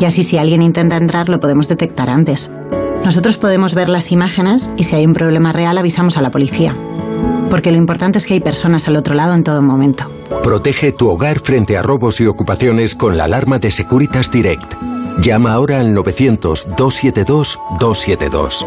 Y 0.00 0.06
así 0.06 0.22
si 0.22 0.38
alguien 0.38 0.62
intenta 0.62 0.96
entrar 0.96 1.28
lo 1.28 1.40
podemos 1.40 1.68
detectar 1.68 2.08
antes. 2.08 2.50
Nosotros 3.04 3.36
podemos 3.38 3.74
ver 3.74 3.88
las 3.88 4.12
imágenes 4.12 4.70
y 4.76 4.84
si 4.84 4.94
hay 4.96 5.06
un 5.06 5.14
problema 5.14 5.52
real 5.52 5.78
avisamos 5.78 6.16
a 6.16 6.22
la 6.22 6.30
policía. 6.30 6.76
Porque 7.50 7.70
lo 7.70 7.78
importante 7.78 8.18
es 8.18 8.26
que 8.26 8.34
hay 8.34 8.40
personas 8.40 8.88
al 8.88 8.96
otro 8.96 9.14
lado 9.14 9.32
en 9.34 9.44
todo 9.44 9.62
momento. 9.62 10.10
Protege 10.42 10.92
tu 10.92 11.08
hogar 11.08 11.38
frente 11.38 11.78
a 11.78 11.82
robos 11.82 12.20
y 12.20 12.26
ocupaciones 12.26 12.94
con 12.94 13.16
la 13.16 13.24
alarma 13.24 13.58
de 13.58 13.70
Securitas 13.70 14.30
Direct. 14.30 14.74
Llama 15.20 15.52
ahora 15.52 15.80
al 15.80 15.94
900-272-272. 15.94 18.66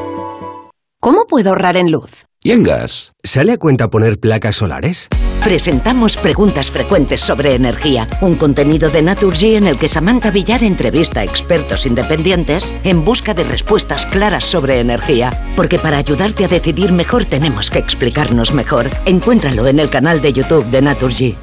¿Cómo 1.01 1.25
puedo 1.27 1.49
ahorrar 1.49 1.77
en 1.77 1.91
luz? 1.91 2.25
¿Y 2.41 2.51
en 2.51 2.63
gas? 2.63 3.11
¿Sale 3.23 3.53
a 3.53 3.57
cuenta 3.57 3.89
poner 3.89 4.19
placas 4.19 4.55
solares? 4.55 5.07
Presentamos 5.43 6.17
Preguntas 6.17 6.69
Frecuentes 6.69 7.21
sobre 7.21 7.55
Energía, 7.55 8.07
un 8.21 8.35
contenido 8.35 8.89
de 8.89 9.01
Naturgy 9.01 9.55
en 9.55 9.67
el 9.67 9.79
que 9.79 9.87
Samantha 9.87 10.31
Villar 10.31 10.63
entrevista 10.63 11.21
a 11.21 11.23
expertos 11.23 11.85
independientes 11.85 12.75
en 12.83 13.05
busca 13.05 13.33
de 13.33 13.45
respuestas 13.45 14.05
claras 14.05 14.43
sobre 14.43 14.81
energía. 14.81 15.31
Porque 15.55 15.79
para 15.79 15.97
ayudarte 15.97 16.43
a 16.43 16.49
decidir 16.49 16.91
mejor 16.91 17.25
tenemos 17.25 17.69
que 17.69 17.79
explicarnos 17.79 18.53
mejor. 18.53 18.89
Encuéntralo 19.05 19.65
en 19.67 19.79
el 19.79 19.89
canal 19.89 20.21
de 20.21 20.33
YouTube 20.33 20.65
de 20.65 20.81
Naturgy. 20.81 21.35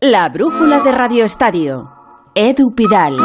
La 0.00 0.30
brújula 0.30 0.80
de 0.80 0.90
Radio 0.90 1.26
Estadio. 1.26 1.90
Edu 2.34 2.74
Pidal. 2.74 3.18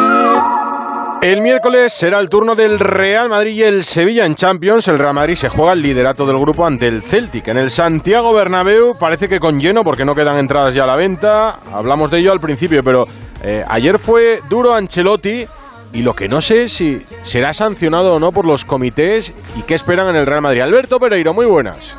El 1.22 1.42
miércoles 1.42 1.94
será 1.94 2.20
el 2.20 2.30
turno 2.30 2.56
del 2.56 2.80
Real 2.80 3.28
Madrid 3.28 3.54
y 3.54 3.64
el 3.64 3.84
Sevilla 3.84 4.26
en 4.26 4.36
Champions. 4.36 4.88
El 4.88 5.00
Real 5.00 5.14
Madrid 5.14 5.36
se 5.36 5.50
juega 5.50 5.74
el 5.74 5.82
liderato 5.82 6.26
del 6.26 6.38
grupo 6.38 6.66
ante 6.66 6.88
el 6.88 7.02
Celtic. 7.02 7.48
En 7.48 7.58
el 7.58 7.72
Santiago 7.72 8.34
Bernabéu 8.34 8.96
parece 8.98 9.28
que 9.28 9.40
con 9.40 9.60
lleno 9.60 9.84
porque 9.84 10.06
no 10.06 10.16
quedan 10.16 10.38
entradas 10.38 10.74
ya 10.74 10.84
a 10.84 10.88
la 10.88 10.96
venta. 10.96 11.60
Hablamos 11.74 12.12
de 12.12 12.20
ello 12.20 12.32
al 12.32 12.40
principio, 12.40 12.84
pero 12.84 13.06
eh, 13.44 13.66
ayer 13.68 14.00
fue 14.00 14.42
duro 14.48 14.74
Ancelotti 14.76 15.46
y 15.92 16.02
lo 16.02 16.14
que 16.14 16.28
no 16.28 16.40
sé 16.40 16.64
es 16.64 16.74
si 16.74 17.02
será 17.24 17.52
sancionado 17.52 18.16
o 18.16 18.20
no 18.20 18.32
por 18.32 18.46
los 18.46 18.64
comités 18.64 19.34
y 19.58 19.64
qué 19.64 19.74
esperan 19.74 20.10
en 20.10 20.18
el 20.18 20.26
Real 20.28 20.42
Madrid. 20.42 20.62
Alberto 20.62 21.00
Pereiro, 21.00 21.34
muy 21.34 21.48
buenas. 21.48 21.98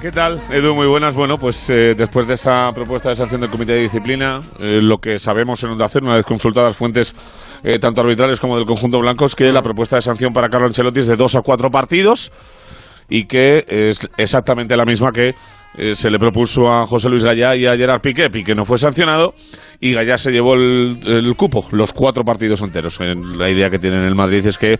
¿Qué 0.00 0.10
tal, 0.10 0.40
Edu? 0.50 0.74
Muy 0.74 0.86
buenas. 0.86 1.14
Bueno, 1.14 1.36
pues 1.36 1.68
eh, 1.68 1.92
después 1.94 2.26
de 2.26 2.32
esa 2.32 2.72
propuesta 2.72 3.10
de 3.10 3.16
sanción 3.16 3.42
del 3.42 3.50
Comité 3.50 3.72
de 3.72 3.82
Disciplina, 3.82 4.40
eh, 4.58 4.80
lo 4.80 4.96
que 4.96 5.18
sabemos 5.18 5.62
en 5.62 5.72
Onda 5.72 5.90
Cero, 5.90 6.06
una 6.06 6.16
vez 6.16 6.24
consultadas 6.24 6.74
fuentes 6.74 7.14
eh, 7.62 7.78
tanto 7.78 8.00
arbitrales 8.00 8.40
como 8.40 8.56
del 8.56 8.66
conjunto 8.66 8.98
blanco, 8.98 9.26
es 9.26 9.34
que 9.34 9.50
la 9.52 9.62
propuesta 9.62 9.96
de 9.96 10.02
sanción 10.02 10.32
para 10.32 10.48
Carlo 10.48 10.66
Ancelotti 10.66 11.00
es 11.00 11.06
de 11.06 11.16
dos 11.16 11.34
a 11.36 11.40
cuatro 11.42 11.70
partidos 11.70 12.32
y 13.08 13.24
que 13.24 13.64
es 13.68 14.08
exactamente 14.16 14.76
la 14.76 14.84
misma 14.84 15.10
que 15.12 15.34
se 15.94 16.10
le 16.10 16.18
propuso 16.18 16.66
a 16.66 16.84
José 16.84 17.08
Luis 17.08 17.22
Gallá 17.22 17.54
y 17.56 17.64
a 17.64 17.76
Gerard 17.76 18.00
Piqué. 18.00 18.28
Piqué 18.28 18.54
no 18.54 18.64
fue 18.64 18.76
sancionado 18.76 19.34
y 19.80 19.92
Gallá 19.92 20.18
se 20.18 20.32
llevó 20.32 20.54
el, 20.54 21.32
cupo, 21.36 21.64
los 21.70 21.92
cuatro 21.92 22.24
partidos 22.24 22.60
enteros. 22.62 22.98
la 23.00 23.48
idea 23.48 23.70
que 23.70 23.78
tienen 23.78 24.00
en 24.00 24.06
el 24.06 24.16
Madrid 24.16 24.44
es 24.46 24.58
que 24.58 24.78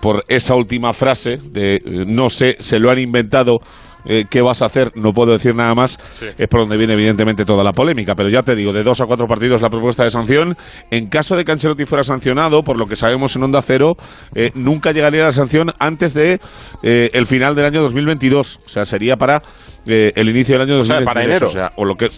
por 0.00 0.24
esa 0.28 0.54
última 0.56 0.94
frase 0.94 1.36
de 1.36 1.78
no 2.06 2.30
sé, 2.30 2.56
se 2.58 2.78
lo 2.78 2.90
han 2.90 2.98
inventado 2.98 3.58
eh, 4.04 4.24
qué 4.28 4.42
vas 4.42 4.62
a 4.62 4.66
hacer, 4.66 4.92
no 4.94 5.12
puedo 5.12 5.32
decir 5.32 5.54
nada 5.54 5.74
más, 5.74 5.98
es 6.36 6.48
por 6.48 6.60
donde 6.60 6.76
viene 6.76 6.94
evidentemente 6.94 7.44
toda 7.44 7.64
la 7.64 7.72
polémica. 7.72 8.14
Pero 8.14 8.28
ya 8.28 8.42
te 8.42 8.54
digo, 8.54 8.72
de 8.72 8.82
dos 8.82 9.00
a 9.00 9.06
cuatro 9.06 9.26
partidos 9.26 9.62
la 9.62 9.70
propuesta 9.70 10.04
de 10.04 10.10
sanción. 10.10 10.56
En 10.90 11.08
caso 11.08 11.36
de 11.36 11.44
que 11.44 11.52
Ancelotti 11.52 11.84
fuera 11.84 12.04
sancionado, 12.04 12.62
por 12.62 12.76
lo 12.76 12.86
que 12.86 12.96
sabemos 12.96 13.34
en 13.36 13.44
Onda 13.44 13.62
Cero, 13.62 13.96
eh, 14.34 14.50
nunca 14.54 14.92
llegaría 14.92 15.24
la 15.24 15.32
sanción 15.32 15.72
antes 15.78 16.14
de 16.14 16.40
eh, 16.82 17.10
el 17.12 17.26
final 17.26 17.54
del 17.54 17.66
año 17.66 17.82
2022. 17.82 18.60
O 18.64 18.68
sea, 18.68 18.84
sería 18.84 19.16
para 19.16 19.42
el 19.86 20.28
inicio 20.28 20.54
del 20.54 20.62
año 20.62 20.76
2022. 20.78 21.06
para 21.06 21.24
enero. 21.24 21.46
O 21.46 21.50
sea, 21.50 21.70
o 21.76 21.84
lo 21.84 21.94
que 21.94 22.08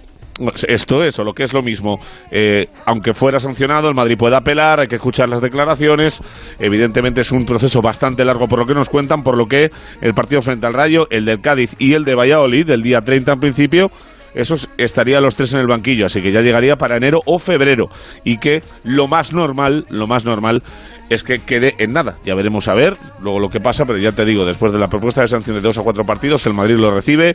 esto 0.68 1.02
es, 1.02 1.18
o 1.18 1.24
lo 1.24 1.32
que 1.32 1.44
es 1.44 1.52
lo 1.52 1.62
mismo, 1.62 1.98
eh, 2.30 2.66
aunque 2.84 3.14
fuera 3.14 3.38
sancionado, 3.38 3.88
el 3.88 3.94
Madrid 3.94 4.16
puede 4.18 4.36
apelar, 4.36 4.80
hay 4.80 4.86
que 4.86 4.96
escuchar 4.96 5.28
las 5.28 5.40
declaraciones. 5.40 6.22
Evidentemente 6.58 7.22
es 7.22 7.32
un 7.32 7.46
proceso 7.46 7.80
bastante 7.80 8.24
largo 8.24 8.46
por 8.46 8.58
lo 8.58 8.66
que 8.66 8.74
nos 8.74 8.88
cuentan, 8.88 9.22
por 9.22 9.36
lo 9.36 9.46
que 9.46 9.70
el 10.00 10.12
partido 10.12 10.42
frente 10.42 10.66
al 10.66 10.74
Rayo, 10.74 11.06
el 11.10 11.24
del 11.24 11.40
Cádiz 11.40 11.74
y 11.78 11.94
el 11.94 12.04
de 12.04 12.14
Valladolid, 12.14 12.66
del 12.66 12.82
día 12.82 13.00
30 13.00 13.32
en 13.32 13.40
principio, 13.40 13.90
esos 14.34 14.68
estarían 14.76 15.22
los 15.22 15.34
tres 15.34 15.54
en 15.54 15.60
el 15.60 15.66
banquillo, 15.66 16.04
así 16.04 16.20
que 16.20 16.30
ya 16.30 16.42
llegaría 16.42 16.76
para 16.76 16.98
enero 16.98 17.20
o 17.24 17.38
febrero. 17.38 17.86
Y 18.22 18.36
que 18.36 18.62
lo 18.84 19.08
más 19.08 19.32
normal, 19.32 19.86
lo 19.88 20.06
más 20.06 20.26
normal 20.26 20.62
es 21.08 21.22
que 21.22 21.38
quede 21.38 21.72
en 21.78 21.94
nada. 21.94 22.16
Ya 22.22 22.34
veremos 22.34 22.68
a 22.68 22.74
ver 22.74 22.98
luego 23.22 23.40
lo 23.40 23.48
que 23.48 23.60
pasa, 23.60 23.84
pero 23.86 23.98
ya 23.98 24.12
te 24.12 24.26
digo, 24.26 24.44
después 24.44 24.72
de 24.72 24.78
la 24.78 24.88
propuesta 24.88 25.22
de 25.22 25.28
sanción 25.28 25.56
de 25.56 25.62
dos 25.62 25.78
a 25.78 25.82
cuatro 25.82 26.04
partidos, 26.04 26.44
el 26.46 26.52
Madrid 26.52 26.76
lo 26.76 26.90
recibe 26.90 27.34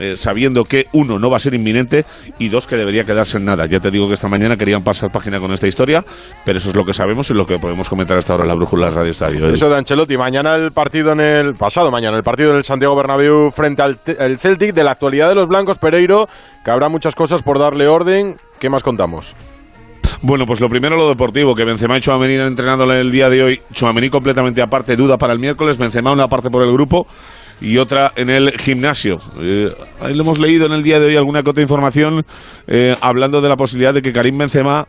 eh, 0.00 0.16
sabiendo 0.16 0.64
que 0.64 0.86
uno 0.92 1.18
no 1.18 1.30
va 1.30 1.36
a 1.36 1.38
ser 1.38 1.54
inminente 1.54 2.04
y 2.38 2.48
dos 2.48 2.66
que 2.66 2.76
debería 2.76 3.04
quedarse 3.04 3.38
en 3.38 3.44
nada. 3.44 3.66
Ya 3.66 3.80
te 3.80 3.90
digo 3.90 4.06
que 4.08 4.14
esta 4.14 4.28
mañana 4.28 4.56
querían 4.56 4.82
pasar 4.82 5.10
página 5.10 5.38
con 5.38 5.52
esta 5.52 5.66
historia, 5.66 6.02
pero 6.44 6.58
eso 6.58 6.70
es 6.70 6.76
lo 6.76 6.84
que 6.84 6.94
sabemos 6.94 7.30
y 7.30 7.34
lo 7.34 7.44
que 7.44 7.56
podemos 7.56 7.88
comentar 7.88 8.16
hasta 8.16 8.32
ahora 8.32 8.44
en 8.44 8.48
la 8.48 8.54
brújula 8.54 8.86
de 8.86 8.96
Radio 8.96 9.10
Estadio. 9.10 9.48
Eso 9.48 9.68
de 9.68 9.76
Ancelotti, 9.76 10.16
mañana 10.16 10.56
el 10.56 10.72
partido 10.72 11.12
en 11.12 11.20
el 11.20 11.54
pasado 11.54 11.90
mañana 11.90 12.16
el 12.16 12.22
partido 12.22 12.50
en 12.50 12.56
el 12.56 12.64
Santiago 12.64 12.96
Bernabéu 12.96 13.50
frente 13.50 13.82
al 13.82 13.98
Celtic 14.38 14.74
de 14.74 14.84
la 14.84 14.92
actualidad 14.92 15.28
de 15.28 15.34
los 15.34 15.48
blancos 15.48 15.78
Pereiro, 15.78 16.28
que 16.64 16.70
habrá 16.70 16.88
muchas 16.88 17.14
cosas 17.14 17.42
por 17.42 17.58
darle 17.58 17.86
orden. 17.86 18.36
¿Qué 18.58 18.68
más 18.68 18.82
contamos? 18.82 19.34
Bueno, 20.22 20.44
pues 20.46 20.60
lo 20.60 20.68
primero 20.68 20.96
lo 20.96 21.08
deportivo, 21.08 21.54
que 21.54 21.64
Benzema 21.64 21.96
y 21.96 22.00
Chouameni 22.00 22.34
entrenándole 22.34 23.00
el 23.00 23.10
día 23.10 23.30
de 23.30 23.42
hoy. 23.42 23.60
Chouameni 23.72 24.10
completamente 24.10 24.60
aparte, 24.60 24.94
duda 24.94 25.16
para 25.16 25.32
el 25.32 25.38
miércoles, 25.38 25.78
Benzema 25.78 26.12
una 26.12 26.28
parte 26.28 26.50
por 26.50 26.62
el 26.62 26.72
grupo 26.72 27.06
y 27.60 27.78
otra 27.78 28.12
en 28.16 28.30
el 28.30 28.52
gimnasio. 28.58 29.16
Eh, 29.40 29.70
ahí 30.00 30.14
lo 30.14 30.22
hemos 30.22 30.38
leído 30.38 30.66
en 30.66 30.72
el 30.72 30.82
día 30.82 30.98
de 30.98 31.06
hoy 31.06 31.16
alguna 31.16 31.42
que 31.42 31.50
otra 31.50 31.62
información 31.62 32.24
eh, 32.66 32.94
hablando 33.00 33.40
de 33.40 33.48
la 33.48 33.56
posibilidad 33.56 33.94
de 33.94 34.02
que 34.02 34.12
Karim 34.12 34.38
Benzema 34.38 34.86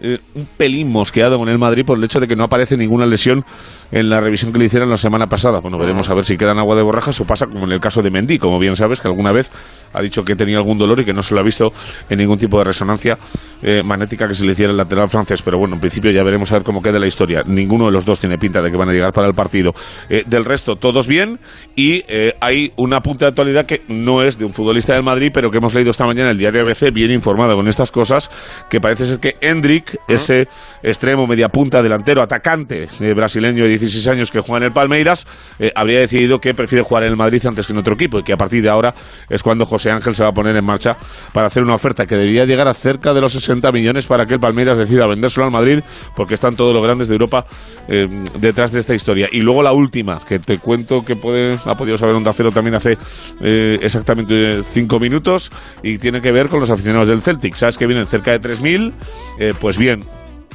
eh, 0.00 0.18
un 0.34 0.46
pelín 0.56 0.92
mosqueado 0.92 1.36
con 1.38 1.48
el 1.48 1.58
Madrid 1.58 1.84
por 1.84 1.98
el 1.98 2.04
hecho 2.04 2.20
de 2.20 2.26
que 2.26 2.36
no 2.36 2.44
aparece 2.44 2.76
ninguna 2.76 3.06
lesión 3.06 3.44
en 3.90 4.08
la 4.08 4.20
revisión 4.20 4.52
que 4.52 4.58
le 4.58 4.66
hicieron 4.66 4.88
la 4.90 4.96
semana 4.96 5.26
pasada. 5.26 5.58
Bueno, 5.60 5.78
veremos 5.78 6.08
a 6.10 6.14
ver 6.14 6.24
si 6.24 6.36
quedan 6.36 6.58
agua 6.58 6.76
de 6.76 6.82
borrajas 6.82 7.20
o 7.20 7.24
pasa 7.24 7.46
como 7.46 7.64
en 7.64 7.72
el 7.72 7.80
caso 7.80 8.02
de 8.02 8.10
Mendy, 8.10 8.38
como 8.38 8.58
bien 8.58 8.76
sabes, 8.76 9.00
que 9.00 9.08
alguna 9.08 9.32
vez 9.32 9.50
ha 9.94 10.02
dicho 10.02 10.22
que 10.22 10.36
tenía 10.36 10.58
algún 10.58 10.76
dolor 10.78 11.00
y 11.00 11.04
que 11.04 11.12
no 11.12 11.22
se 11.22 11.34
lo 11.34 11.40
ha 11.40 11.42
visto 11.42 11.72
en 12.10 12.18
ningún 12.18 12.38
tipo 12.38 12.58
de 12.58 12.64
resonancia 12.64 13.16
eh, 13.62 13.82
magnética 13.82 14.28
que 14.28 14.34
se 14.34 14.44
le 14.44 14.52
hiciera 14.52 14.70
el 14.70 14.76
lateral 14.76 15.08
francés. 15.08 15.42
Pero 15.42 15.58
bueno, 15.58 15.74
en 15.74 15.80
principio 15.80 16.10
ya 16.10 16.22
veremos 16.22 16.52
a 16.52 16.56
ver 16.56 16.64
cómo 16.64 16.82
queda 16.82 16.98
la 16.98 17.06
historia. 17.06 17.40
Ninguno 17.46 17.86
de 17.86 17.92
los 17.92 18.04
dos 18.04 18.20
tiene 18.20 18.36
pinta 18.36 18.60
de 18.60 18.70
que 18.70 18.76
van 18.76 18.90
a 18.90 18.92
llegar 18.92 19.12
para 19.12 19.26
el 19.26 19.34
partido. 19.34 19.72
Eh, 20.10 20.24
del 20.26 20.44
resto, 20.44 20.76
todos 20.76 21.06
bien 21.06 21.38
y 21.74 22.02
hay 22.40 22.72
una 22.76 23.00
punta 23.00 23.26
de 23.26 23.28
actualidad 23.30 23.64
que 23.64 23.82
no 23.88 24.22
es 24.22 24.38
de 24.38 24.44
un 24.44 24.52
futbolista 24.52 24.94
del 24.94 25.02
Madrid, 25.02 25.30
pero 25.32 25.50
que 25.50 25.58
hemos 25.58 25.74
leído 25.74 25.90
esta 25.90 26.04
mañana 26.04 26.30
en 26.30 26.32
el 26.32 26.38
diario 26.38 26.62
ABC, 26.62 26.92
bien 26.92 27.10
informado 27.10 27.54
con 27.54 27.68
estas 27.68 27.90
cosas, 27.90 28.30
que 28.68 28.80
parece 28.80 29.06
ser 29.06 29.18
que 29.20 29.32
Hendrik, 29.40 29.87
ese 30.06 30.48
extremo, 30.82 31.26
media 31.26 31.48
punta, 31.48 31.82
delantero, 31.82 32.22
atacante 32.22 32.88
brasileño 33.14 33.66
16 33.66 34.08
años 34.08 34.30
que 34.30 34.40
juega 34.40 34.58
en 34.58 34.62
el 34.64 34.72
Palmeiras, 34.72 35.26
eh, 35.58 35.70
habría 35.74 36.00
decidido 36.00 36.38
que 36.38 36.54
prefiere 36.54 36.84
jugar 36.84 37.04
en 37.04 37.10
el 37.10 37.16
Madrid 37.16 37.44
antes 37.46 37.66
que 37.66 37.72
en 37.72 37.78
otro 37.78 37.94
equipo 37.94 38.18
y 38.18 38.22
que 38.22 38.32
a 38.32 38.36
partir 38.36 38.62
de 38.62 38.68
ahora 38.68 38.94
es 39.28 39.42
cuando 39.42 39.64
José 39.66 39.90
Ángel 39.90 40.14
se 40.14 40.22
va 40.22 40.30
a 40.30 40.32
poner 40.32 40.56
en 40.56 40.64
marcha 40.64 40.96
para 41.32 41.46
hacer 41.46 41.62
una 41.62 41.74
oferta 41.74 42.06
que 42.06 42.16
debería 42.16 42.44
llegar 42.44 42.68
a 42.68 42.74
cerca 42.74 43.12
de 43.12 43.20
los 43.20 43.32
60 43.32 43.70
millones 43.72 44.06
para 44.06 44.24
que 44.24 44.34
el 44.34 44.40
Palmeiras 44.40 44.76
decida 44.76 45.06
vendérselo 45.06 45.46
al 45.46 45.52
Madrid 45.52 45.80
porque 46.16 46.34
están 46.34 46.56
todos 46.56 46.74
los 46.74 46.82
grandes 46.82 47.08
de 47.08 47.14
Europa 47.14 47.46
eh, 47.88 48.06
detrás 48.38 48.72
de 48.72 48.80
esta 48.80 48.94
historia. 48.94 49.28
Y 49.30 49.40
luego 49.40 49.62
la 49.62 49.72
última, 49.72 50.20
que 50.26 50.38
te 50.38 50.58
cuento 50.58 51.04
que 51.04 51.16
puede, 51.16 51.58
ha 51.64 51.74
podido 51.74 51.96
saber 51.98 52.14
un 52.14 52.28
Cero 52.28 52.50
también 52.50 52.74
hace 52.74 52.92
eh, 53.40 53.78
exactamente 53.80 54.62
cinco 54.62 54.98
minutos 54.98 55.50
y 55.82 55.96
tiene 55.96 56.20
que 56.20 56.30
ver 56.30 56.48
con 56.48 56.60
los 56.60 56.70
aficionados 56.70 57.08
del 57.08 57.22
Celtic. 57.22 57.54
Sabes 57.54 57.78
que 57.78 57.86
vienen 57.86 58.06
cerca 58.06 58.32
de 58.32 58.40
3.000, 58.40 59.54
pues 59.58 59.77
bien, 59.78 60.04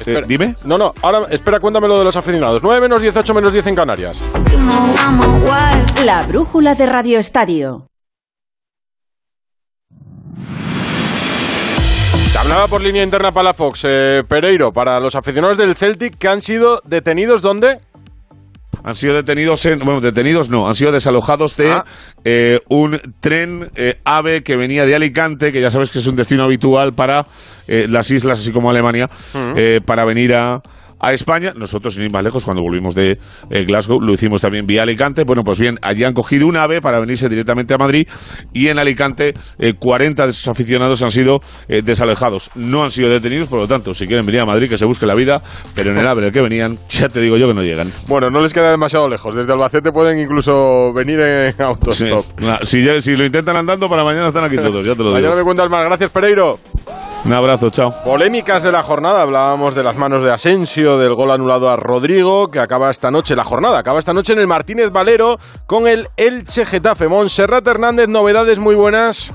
eh, 0.05 0.21
dime. 0.27 0.55
No, 0.65 0.77
no, 0.77 0.93
ahora 1.01 1.27
espera, 1.29 1.59
cuéntame 1.59 1.87
lo 1.87 1.97
de 1.97 2.05
los 2.05 2.15
aficionados. 2.15 2.61
9 2.63 2.81
menos 2.81 3.01
18 3.01 3.33
menos 3.33 3.53
10 3.53 3.67
en 3.67 3.75
Canarias. 3.75 4.19
La 6.05 6.23
brújula 6.23 6.75
de 6.75 6.85
Radio 6.85 7.19
Estadio. 7.19 7.87
Hablaba 12.43 12.67
por 12.67 12.81
línea 12.81 13.03
interna 13.03 13.31
para 13.31 13.45
la 13.45 13.53
Fox, 13.53 13.85
eh, 13.85 14.21
Pereiro, 14.27 14.73
para 14.73 14.99
los 14.99 15.15
aficionados 15.15 15.57
del 15.57 15.75
Celtic 15.75 16.17
que 16.17 16.27
han 16.27 16.41
sido 16.41 16.81
detenidos, 16.83 17.41
¿dónde? 17.41 17.77
Han 18.83 18.95
sido 18.95 19.15
detenidos 19.15 19.65
en, 19.65 19.79
bueno, 19.79 20.01
detenidos 20.01 20.49
no, 20.49 20.67
han 20.67 20.75
sido 20.75 20.91
desalojados 20.91 21.55
de 21.55 21.71
ah. 21.71 21.85
eh, 22.23 22.59
un 22.69 22.99
tren 23.19 23.69
AVE 24.03 24.43
que 24.43 24.55
venía 24.55 24.85
de 24.85 24.95
Alicante, 24.95 25.51
que 25.51 25.61
ya 25.61 25.71
sabes 25.71 25.89
que 25.89 25.99
es 25.99 26.07
un 26.07 26.15
destino 26.15 26.43
habitual 26.43 26.93
para 26.93 27.25
las 27.67 28.11
islas, 28.11 28.39
así 28.39 28.51
como 28.51 28.69
Alemania, 28.69 29.09
para 29.85 30.03
venir 30.05 30.35
a, 30.35 30.61
a 31.03 31.11
España. 31.13 31.53
Nosotros, 31.55 31.93
sin 31.93 32.05
ir 32.05 32.11
más 32.11 32.23
lejos, 32.23 32.43
cuando 32.43 32.63
volvimos 32.63 32.95
de 32.95 33.17
eh, 33.49 33.63
Glasgow, 33.65 33.99
lo 33.99 34.13
hicimos 34.13 34.41
también 34.41 34.65
vía 34.65 34.83
Alicante. 34.83 35.23
Bueno, 35.25 35.43
pues 35.43 35.59
bien, 35.59 35.77
allí 35.81 36.03
han 36.03 36.13
cogido 36.13 36.47
un 36.47 36.57
ave 36.57 36.79
para 36.81 36.99
venirse 36.99 37.29
directamente 37.29 37.73
a 37.73 37.77
Madrid 37.77 38.07
y 38.53 38.67
en 38.67 38.79
Alicante 38.79 39.33
40 39.79 40.25
de 40.25 40.31
sus 40.31 40.47
aficionados 40.47 41.01
han 41.03 41.11
sido 41.11 41.39
desalejados. 41.67 42.51
No 42.55 42.83
han 42.83 42.91
sido 42.91 43.09
detenidos, 43.09 43.47
por 43.47 43.59
lo 43.59 43.67
tanto, 43.67 43.93
si 43.93 44.07
quieren 44.07 44.25
venir 44.25 44.41
a 44.41 44.45
Madrid, 44.45 44.67
que 44.69 44.77
se 44.77 44.85
busque 44.85 45.05
la 45.05 45.15
vida, 45.15 45.41
pero 45.75 45.91
en 45.91 45.97
el 45.97 46.07
ave 46.07 46.21
en 46.21 46.27
el 46.27 46.33
que 46.33 46.41
venían, 46.41 46.77
ya 46.89 47.07
te 47.07 47.21
digo 47.21 47.37
yo 47.37 47.47
que 47.47 47.53
no 47.53 47.63
llegan. 47.63 47.91
Bueno, 48.07 48.29
no 48.29 48.41
les 48.41 48.53
queda 48.53 48.71
demasiado 48.71 49.09
lejos. 49.09 49.35
Desde 49.35 49.51
Albacete 49.51 49.91
pueden 49.91 50.19
incluso 50.19 50.93
venir 50.93 51.19
en 51.19 51.53
autostop. 51.61 52.25
si, 52.63 52.81
si, 53.01 53.15
lo 53.15 53.25
intentan 53.25 53.57
andando, 53.57 53.89
para 53.89 54.03
mañana 54.03 54.27
están 54.27 54.45
aquí 54.45 54.57
todos, 54.57 54.85
ya 54.85 54.93
te 54.93 55.03
lo 55.03 55.09
digo. 55.09 55.13
Mañana 55.13 55.35
me 55.35 55.43
cuentas 55.43 55.69
más. 55.69 55.85
Gracias, 55.85 56.11
Pereiro. 56.11 56.59
Un 57.25 57.31
abrazo, 57.31 57.69
chao. 57.69 57.93
Polémicas 58.03 58.63
de 58.63 58.71
la 58.71 58.83
jornada. 58.83 59.21
Hablábamos 59.21 59.75
de 59.75 59.83
las 59.83 59.95
manos 59.97 60.23
de 60.23 60.31
Asensio, 60.31 60.97
del 60.97 61.15
gol 61.15 61.31
anulado 61.31 61.69
a 61.69 61.77
Rodrigo, 61.77 62.51
que 62.51 62.59
acaba 62.59 62.91
esta 62.91 63.11
noche, 63.11 63.33
la 63.33 63.45
jornada 63.45 63.79
acaba 63.79 63.97
esta 63.99 64.13
noche 64.13 64.33
en 64.33 64.39
el 64.39 64.47
Martínez 64.47 64.91
Valero 64.91 65.37
con 65.65 65.87
el 65.87 66.09
Elche 66.17 66.65
Getafe. 66.65 67.07
Montserrat 67.07 67.65
Hernández, 67.65 68.09
novedades 68.09 68.59
muy 68.59 68.75
buenas. 68.75 69.31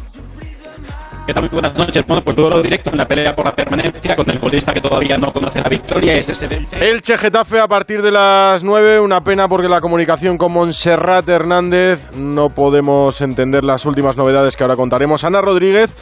¿Qué 1.27 1.35
tal? 1.35 1.43
Muy 1.43 1.51
buenas 1.51 1.77
noches. 1.79 2.07
Bueno, 2.07 2.23
pues 2.23 2.37
todo 2.37 2.49
lo 2.49 2.63
directo 2.63 2.91
en 2.91 2.97
la 2.97 3.07
pelea 3.07 3.37
por 3.37 3.45
la 3.45 3.55
permanencia 3.55 4.17
con 4.17 4.29
el 4.31 4.39
golista 4.39 4.73
que 4.73 4.81
todavía 4.81 5.19
no 5.19 5.31
conoce 5.31 5.61
la 5.63 5.69
victoria. 5.69 6.15
Es 6.15 6.29
ese 6.29 6.47
Elche. 6.47 6.91
Elche 6.91 7.19
Getafe 7.19 7.61
a 7.61 7.69
partir 7.69 8.01
de 8.01 8.11
las 8.11 8.65
9. 8.65 9.01
Una 9.01 9.23
pena 9.23 9.47
porque 9.47 9.69
la 9.69 9.83
comunicación 9.83 10.39
con 10.39 10.53
Montserrat 10.53 11.29
Hernández 11.29 12.13
no 12.15 12.49
podemos 12.49 13.21
entender 13.21 13.65
las 13.65 13.85
últimas 13.85 14.17
novedades 14.17 14.57
que 14.57 14.65
ahora 14.65 14.77
contaremos. 14.77 15.23
Ana 15.23 15.43
Rodríguez 15.43 15.95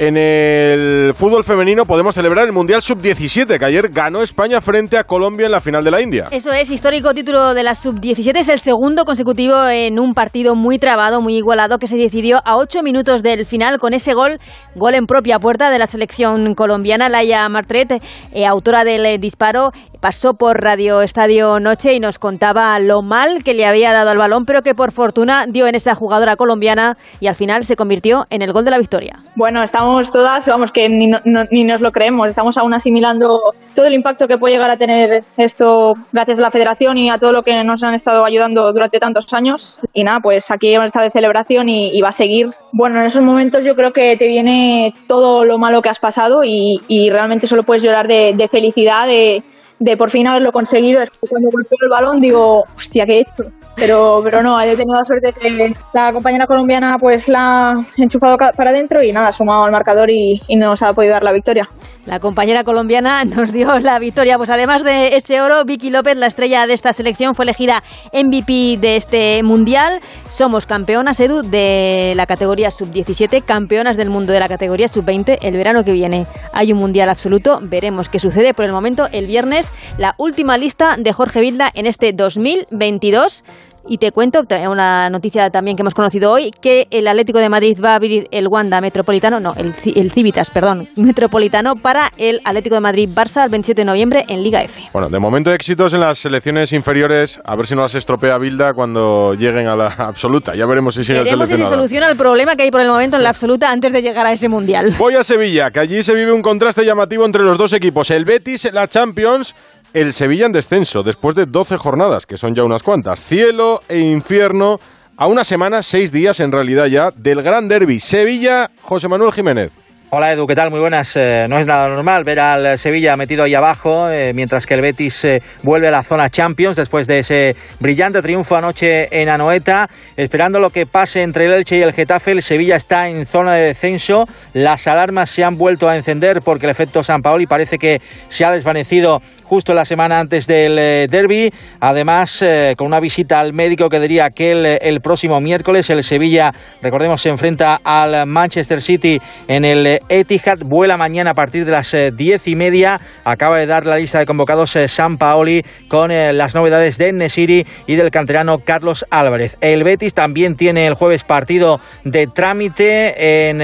en 0.00 0.16
el 0.16 1.12
fútbol 1.12 1.44
femenino 1.44 1.84
podemos 1.84 2.14
celebrar 2.14 2.46
el 2.46 2.54
Mundial 2.54 2.80
Sub-17, 2.80 3.58
que 3.58 3.64
ayer 3.66 3.90
ganó 3.90 4.22
España 4.22 4.62
frente 4.62 4.96
a 4.96 5.04
Colombia 5.04 5.44
en 5.44 5.52
la 5.52 5.60
final 5.60 5.84
de 5.84 5.90
la 5.90 6.00
India. 6.00 6.24
Eso 6.30 6.52
es, 6.52 6.70
histórico 6.70 7.12
título 7.12 7.52
de 7.52 7.62
la 7.62 7.74
Sub-17. 7.74 8.38
Es 8.38 8.48
el 8.48 8.60
segundo 8.60 9.04
consecutivo 9.04 9.68
en 9.68 9.98
un 9.98 10.14
partido 10.14 10.54
muy 10.54 10.78
trabado, 10.78 11.20
muy 11.20 11.36
igualado, 11.36 11.76
que 11.76 11.86
se 11.86 11.98
decidió 11.98 12.40
a 12.46 12.56
ocho 12.56 12.82
minutos 12.82 13.22
del 13.22 13.44
final 13.44 13.78
con 13.78 13.92
ese 13.92 14.14
gol, 14.14 14.38
gol 14.74 14.94
en 14.94 15.04
propia 15.04 15.38
puerta 15.38 15.70
de 15.70 15.78
la 15.78 15.86
selección 15.86 16.54
colombiana. 16.54 17.10
Laia 17.10 17.46
Martret, 17.50 18.02
eh, 18.32 18.46
autora 18.46 18.84
del 18.84 19.20
disparo, 19.20 19.72
pasó 20.00 20.34
por 20.34 20.60
Radio 20.60 21.02
Estadio 21.02 21.60
Noche 21.60 21.94
y 21.94 22.00
nos 22.00 22.18
contaba 22.18 22.78
lo 22.78 23.02
mal 23.02 23.44
que 23.44 23.54
le 23.54 23.66
había 23.66 23.92
dado 23.92 24.10
al 24.10 24.18
balón, 24.18 24.44
pero 24.46 24.62
que 24.62 24.74
por 24.74 24.92
fortuna 24.92 25.44
dio 25.46 25.66
en 25.66 25.74
esa 25.74 25.94
jugadora 25.94 26.36
colombiana 26.36 26.96
y 27.20 27.26
al 27.26 27.34
final 27.34 27.64
se 27.64 27.76
convirtió 27.76 28.24
en 28.30 28.42
el 28.42 28.52
gol 28.52 28.64
de 28.64 28.70
la 28.70 28.78
victoria. 28.78 29.18
Bueno, 29.36 29.62
estamos 29.62 30.10
todas, 30.10 30.46
vamos, 30.46 30.72
que 30.72 30.88
ni, 30.88 31.10
ni 31.50 31.64
nos 31.64 31.80
lo 31.80 31.92
creemos, 31.92 32.28
estamos 32.28 32.56
aún 32.56 32.72
asimilando 32.74 33.38
todo 33.74 33.86
el 33.86 33.94
impacto 33.94 34.26
que 34.26 34.38
puede 34.38 34.54
llegar 34.54 34.70
a 34.70 34.76
tener 34.76 35.24
esto 35.36 35.94
gracias 36.12 36.38
a 36.38 36.42
la 36.42 36.50
federación 36.50 36.96
y 36.96 37.10
a 37.10 37.18
todo 37.18 37.32
lo 37.32 37.42
que 37.42 37.62
nos 37.62 37.82
han 37.82 37.94
estado 37.94 38.24
ayudando 38.24 38.72
durante 38.72 38.98
tantos 38.98 39.32
años. 39.32 39.80
Y 39.92 40.04
nada, 40.04 40.18
pues 40.22 40.50
aquí 40.50 40.72
hemos 40.72 40.86
estado 40.86 41.04
de 41.04 41.10
celebración 41.10 41.68
y, 41.68 42.00
va 42.00 42.08
a 42.08 42.12
seguir. 42.12 42.46
Bueno, 42.72 42.98
en 43.00 43.06
esos 43.06 43.22
momentos 43.22 43.62
yo 43.62 43.74
creo 43.74 43.92
que 43.92 44.16
te 44.16 44.26
viene 44.26 44.94
todo 45.06 45.44
lo 45.44 45.58
malo 45.58 45.82
que 45.82 45.90
has 45.90 46.00
pasado 46.00 46.40
y, 46.44 47.10
realmente 47.10 47.46
solo 47.46 47.64
puedes 47.64 47.82
llorar 47.82 48.06
de, 48.06 48.32
de 48.36 48.48
felicidad, 48.48 49.06
de 49.06 49.42
de 49.80 49.96
por 49.96 50.10
fin 50.10 50.28
haberlo 50.28 50.52
conseguido. 50.52 51.02
Cuando 51.28 51.48
golpeó 51.50 51.78
el 51.82 51.88
balón 51.88 52.20
digo, 52.20 52.64
hostia, 52.76 53.06
¿qué 53.06 53.18
he 53.18 53.20
hecho? 53.20 53.50
Pero, 53.76 54.20
pero 54.22 54.42
no, 54.42 54.60
he 54.60 54.76
tenido 54.76 54.98
la 54.98 55.04
suerte 55.04 55.32
que 55.32 55.74
la 55.94 56.12
compañera 56.12 56.46
colombiana 56.46 56.98
pues 56.98 57.28
la 57.28 57.70
ha 57.70 57.74
enchufado 57.96 58.36
para 58.36 58.70
adentro 58.70 59.02
y 59.02 59.10
nada, 59.10 59.28
ha 59.28 59.32
sumado 59.32 59.64
al 59.64 59.72
marcador 59.72 60.10
y, 60.10 60.40
y 60.48 60.56
nos 60.56 60.82
ha 60.82 60.92
podido 60.92 61.14
dar 61.14 61.22
la 61.22 61.32
victoria. 61.32 61.66
La 62.06 62.18
compañera 62.18 62.64
colombiana 62.64 63.24
nos 63.24 63.52
dio 63.52 63.78
la 63.78 63.98
victoria. 63.98 64.36
Pues 64.36 64.50
además 64.50 64.82
de 64.84 65.16
ese 65.16 65.40
oro, 65.40 65.64
Vicky 65.64 65.90
López, 65.90 66.16
la 66.16 66.26
estrella 66.26 66.66
de 66.66 66.74
esta 66.74 66.92
selección, 66.92 67.34
fue 67.34 67.44
elegida 67.44 67.82
MVP 68.12 68.78
de 68.78 68.96
este 68.96 69.42
mundial. 69.42 70.00
Somos 70.28 70.66
campeonas, 70.66 71.20
Edu, 71.20 71.42
de 71.42 72.12
la 72.16 72.26
categoría 72.26 72.70
sub-17, 72.70 73.44
campeonas 73.44 73.96
del 73.96 74.10
mundo 74.10 74.32
de 74.32 74.40
la 74.40 74.48
categoría 74.48 74.88
sub-20 74.88 75.38
el 75.40 75.56
verano 75.56 75.84
que 75.84 75.92
viene. 75.92 76.26
Hay 76.52 76.72
un 76.72 76.78
mundial 76.78 77.08
absoluto, 77.08 77.60
veremos 77.62 78.08
qué 78.08 78.18
sucede. 78.18 78.54
Por 78.54 78.64
el 78.64 78.72
momento, 78.72 79.06
el 79.12 79.26
viernes, 79.26 79.69
la 79.98 80.14
última 80.18 80.56
lista 80.56 80.96
de 80.98 81.12
Jorge 81.12 81.40
Vilda 81.40 81.70
en 81.74 81.86
este 81.86 82.12
2022. 82.12 83.44
Y 83.88 83.98
te 83.98 84.12
cuento 84.12 84.44
una 84.68 85.10
noticia 85.10 85.50
también 85.50 85.76
que 85.76 85.82
hemos 85.82 85.94
conocido 85.94 86.30
hoy, 86.30 86.50
que 86.50 86.86
el 86.90 87.08
Atlético 87.08 87.38
de 87.38 87.48
Madrid 87.48 87.78
va 87.82 87.92
a 87.92 87.94
abrir 87.96 88.28
el 88.30 88.48
Wanda 88.48 88.80
Metropolitano, 88.80 89.40
no, 89.40 89.54
el, 89.56 89.74
el 89.94 90.10
Civitas, 90.10 90.50
perdón, 90.50 90.88
Metropolitano 90.96 91.76
para 91.76 92.10
el 92.18 92.40
Atlético 92.44 92.76
de 92.76 92.80
Madrid-Barça 92.80 93.44
el 93.44 93.50
27 93.50 93.80
de 93.80 93.84
noviembre 93.84 94.24
en 94.28 94.42
Liga 94.42 94.62
F. 94.62 94.82
Bueno, 94.92 95.08
de 95.08 95.18
momento 95.18 95.52
éxitos 95.52 95.92
en 95.94 96.00
las 96.00 96.18
selecciones 96.18 96.72
inferiores, 96.72 97.40
a 97.44 97.56
ver 97.56 97.66
si 97.66 97.74
no 97.74 97.82
las 97.82 97.94
estropea 97.94 98.38
Bilda 98.38 98.74
cuando 98.74 99.32
lleguen 99.34 99.66
a 99.66 99.76
la 99.76 99.86
absoluta. 99.98 100.54
Ya 100.54 100.66
veremos 100.66 100.94
si 100.94 101.04
sigue 101.04 101.22
Veremos 101.22 101.48
si 101.48 101.56
se 101.56 101.66
soluciona 101.66 102.10
el 102.10 102.16
problema 102.16 102.56
que 102.56 102.64
hay 102.64 102.70
por 102.70 102.80
el 102.80 102.88
momento 102.88 103.16
en 103.16 103.22
la 103.22 103.30
absoluta 103.30 103.70
antes 103.70 103.92
de 103.92 104.02
llegar 104.02 104.26
a 104.26 104.32
ese 104.32 104.48
mundial. 104.48 104.94
Voy 104.98 105.14
a 105.14 105.22
Sevilla, 105.22 105.70
que 105.70 105.80
allí 105.80 106.02
se 106.02 106.14
vive 106.14 106.32
un 106.32 106.42
contraste 106.42 106.84
llamativo 106.84 107.24
entre 107.24 107.42
los 107.42 107.58
dos 107.58 107.72
equipos. 107.72 108.10
El 108.10 108.24
Betis, 108.24 108.68
la 108.72 108.88
Champions 108.88 109.54
el 109.92 110.12
Sevilla 110.12 110.46
en 110.46 110.52
descenso 110.52 111.02
después 111.02 111.34
de 111.34 111.46
12 111.46 111.76
jornadas, 111.76 112.26
que 112.26 112.36
son 112.36 112.54
ya 112.54 112.62
unas 112.62 112.82
cuantas. 112.82 113.20
Cielo 113.20 113.82
e 113.88 113.98
infierno 113.98 114.78
a 115.16 115.26
una 115.26 115.44
semana, 115.44 115.82
seis 115.82 116.12
días 116.12 116.40
en 116.40 116.52
realidad 116.52 116.86
ya, 116.86 117.10
del 117.14 117.42
gran 117.42 117.68
derby. 117.68 118.00
Sevilla, 118.00 118.70
José 118.82 119.08
Manuel 119.08 119.32
Jiménez. 119.32 119.72
Hola 120.12 120.32
Edu, 120.32 120.44
¿qué 120.48 120.56
tal? 120.56 120.70
Muy 120.70 120.80
buenas. 120.80 121.14
Eh, 121.14 121.46
no 121.48 121.60
es 121.60 121.68
nada 121.68 121.88
normal 121.88 122.24
ver 122.24 122.40
al 122.40 122.80
Sevilla 122.80 123.16
metido 123.16 123.44
ahí 123.44 123.54
abajo, 123.54 124.10
eh, 124.10 124.32
mientras 124.34 124.66
que 124.66 124.74
el 124.74 124.80
Betis 124.80 125.24
eh, 125.24 125.40
vuelve 125.62 125.86
a 125.86 125.92
la 125.92 126.02
zona 126.02 126.28
Champions 126.28 126.74
después 126.74 127.06
de 127.06 127.20
ese 127.20 127.54
brillante 127.78 128.20
triunfo 128.20 128.56
anoche 128.56 129.06
en 129.22 129.28
Anoeta. 129.28 129.88
Esperando 130.16 130.58
lo 130.58 130.70
que 130.70 130.84
pase 130.84 131.22
entre 131.22 131.46
el 131.46 131.52
Elche 131.52 131.78
y 131.78 131.82
el 131.82 131.92
Getafe, 131.92 132.32
el 132.32 132.42
Sevilla 132.42 132.74
está 132.74 133.08
en 133.08 133.24
zona 133.24 133.52
de 133.52 133.66
descenso. 133.66 134.26
Las 134.52 134.88
alarmas 134.88 135.30
se 135.30 135.44
han 135.44 135.56
vuelto 135.56 135.88
a 135.88 135.96
encender 135.96 136.42
porque 136.42 136.66
el 136.66 136.70
efecto 136.70 137.04
San 137.04 137.22
Paoli 137.22 137.46
parece 137.46 137.78
que 137.78 138.02
se 138.30 138.44
ha 138.44 138.50
desvanecido 138.50 139.22
justo 139.50 139.74
la 139.74 139.84
semana 139.84 140.20
antes 140.20 140.46
del 140.46 140.78
eh, 140.78 141.08
derby. 141.10 141.52
Además, 141.80 142.40
eh, 142.40 142.74
con 142.78 142.86
una 142.86 143.00
visita 143.00 143.40
al 143.40 143.52
médico 143.52 143.88
que 143.88 143.98
diría 143.98 144.30
que 144.30 144.52
el, 144.52 144.64
el, 144.64 145.00
próximo 145.00 145.40
miércoles 145.40 145.90
el 145.90 146.04
Sevilla, 146.04 146.52
recordemos, 146.80 147.20
se 147.20 147.30
enfrenta 147.30 147.80
al 147.82 148.28
Manchester 148.28 148.80
City 148.80 149.20
en 149.48 149.64
el 149.64 149.98
Etihad. 150.08 150.58
Vuela 150.64 150.96
mañana 150.96 151.32
a 151.32 151.34
partir 151.34 151.64
de 151.64 151.72
las 151.72 151.92
eh, 151.94 152.12
diez 152.16 152.46
y 152.46 152.54
media. 152.54 153.00
Acaba 153.24 153.58
de 153.58 153.66
dar 153.66 153.86
la 153.86 153.96
lista 153.96 154.20
de 154.20 154.26
convocados 154.26 154.78
San 154.86 155.18
Paoli 155.18 155.64
con 155.88 156.10
las 156.10 156.54
novedades 156.54 156.96
de 156.96 157.12
Nesiri 157.12 157.66
y 157.88 157.96
del 157.96 158.12
canterano 158.12 158.60
Carlos 158.60 159.04
Álvarez. 159.10 159.56
El 159.60 159.82
Betis 159.82 160.14
también 160.14 160.54
tiene 160.54 160.86
el 160.86 160.94
jueves 160.94 161.24
partido 161.24 161.80
de 162.04 162.28
trámite 162.28 163.48
en 163.48 163.60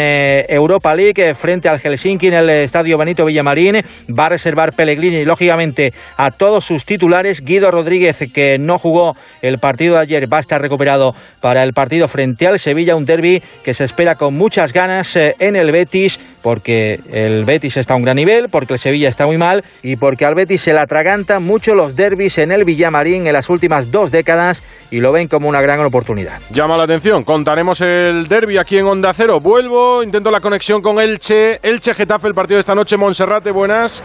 Europa 0.48 0.96
League 0.96 1.34
frente 1.36 1.68
al 1.68 1.78
Helsinki 1.78 2.26
en 2.26 2.34
el 2.34 2.50
Estadio 2.50 2.98
Benito 2.98 3.24
Villamarín. 3.24 3.76
Va 4.10 4.26
a 4.26 4.30
reservar 4.30 4.72
Pellegrini, 4.72 5.24
lógicamente 5.24 5.75
a 6.16 6.30
todos 6.30 6.64
sus 6.64 6.84
titulares. 6.84 7.44
Guido 7.44 7.70
Rodríguez, 7.70 8.18
que 8.32 8.58
no 8.58 8.78
jugó 8.78 9.16
el 9.42 9.58
partido 9.58 9.94
de 9.94 10.00
ayer, 10.00 10.32
va 10.32 10.38
a 10.38 10.40
estar 10.40 10.60
recuperado 10.60 11.14
para 11.40 11.62
el 11.62 11.72
partido 11.72 12.08
frente 12.08 12.46
al 12.46 12.58
Sevilla, 12.58 12.96
un 12.96 13.04
derby 13.04 13.42
que 13.64 13.74
se 13.74 13.84
espera 13.84 14.14
con 14.14 14.34
muchas 14.34 14.72
ganas 14.72 15.16
eh, 15.16 15.34
en 15.38 15.56
el 15.56 15.72
Betis, 15.72 16.18
porque 16.42 17.00
el 17.12 17.44
Betis 17.44 17.76
está 17.76 17.94
a 17.94 17.96
un 17.96 18.04
gran 18.04 18.16
nivel, 18.16 18.48
porque 18.48 18.74
el 18.74 18.78
Sevilla 18.78 19.08
está 19.08 19.26
muy 19.26 19.38
mal 19.38 19.64
y 19.82 19.96
porque 19.96 20.24
al 20.24 20.34
Betis 20.34 20.62
se 20.62 20.72
le 20.72 20.80
atragantan 20.80 21.42
mucho 21.42 21.74
los 21.74 21.96
derbis 21.96 22.38
en 22.38 22.52
el 22.52 22.64
Villamarín 22.64 23.26
en 23.26 23.32
las 23.32 23.50
últimas 23.50 23.90
dos 23.90 24.10
décadas 24.10 24.62
y 24.90 25.00
lo 25.00 25.12
ven 25.12 25.28
como 25.28 25.48
una 25.48 25.60
gran 25.60 25.80
oportunidad. 25.80 26.40
Llama 26.50 26.76
la 26.76 26.84
atención, 26.84 27.24
contaremos 27.24 27.80
el 27.80 28.28
derby 28.28 28.58
aquí 28.58 28.78
en 28.78 28.86
Onda 28.86 29.12
Cero. 29.14 29.40
Vuelvo, 29.40 30.02
intento 30.02 30.30
la 30.30 30.40
conexión 30.40 30.82
con 30.82 31.00
Elche. 31.00 31.60
Elche 31.62 31.94
Getafe, 31.94 32.28
el 32.28 32.34
partido 32.34 32.56
de 32.56 32.60
esta 32.60 32.74
noche, 32.74 32.96
Monserrate, 32.96 33.50
buenas. 33.50 34.02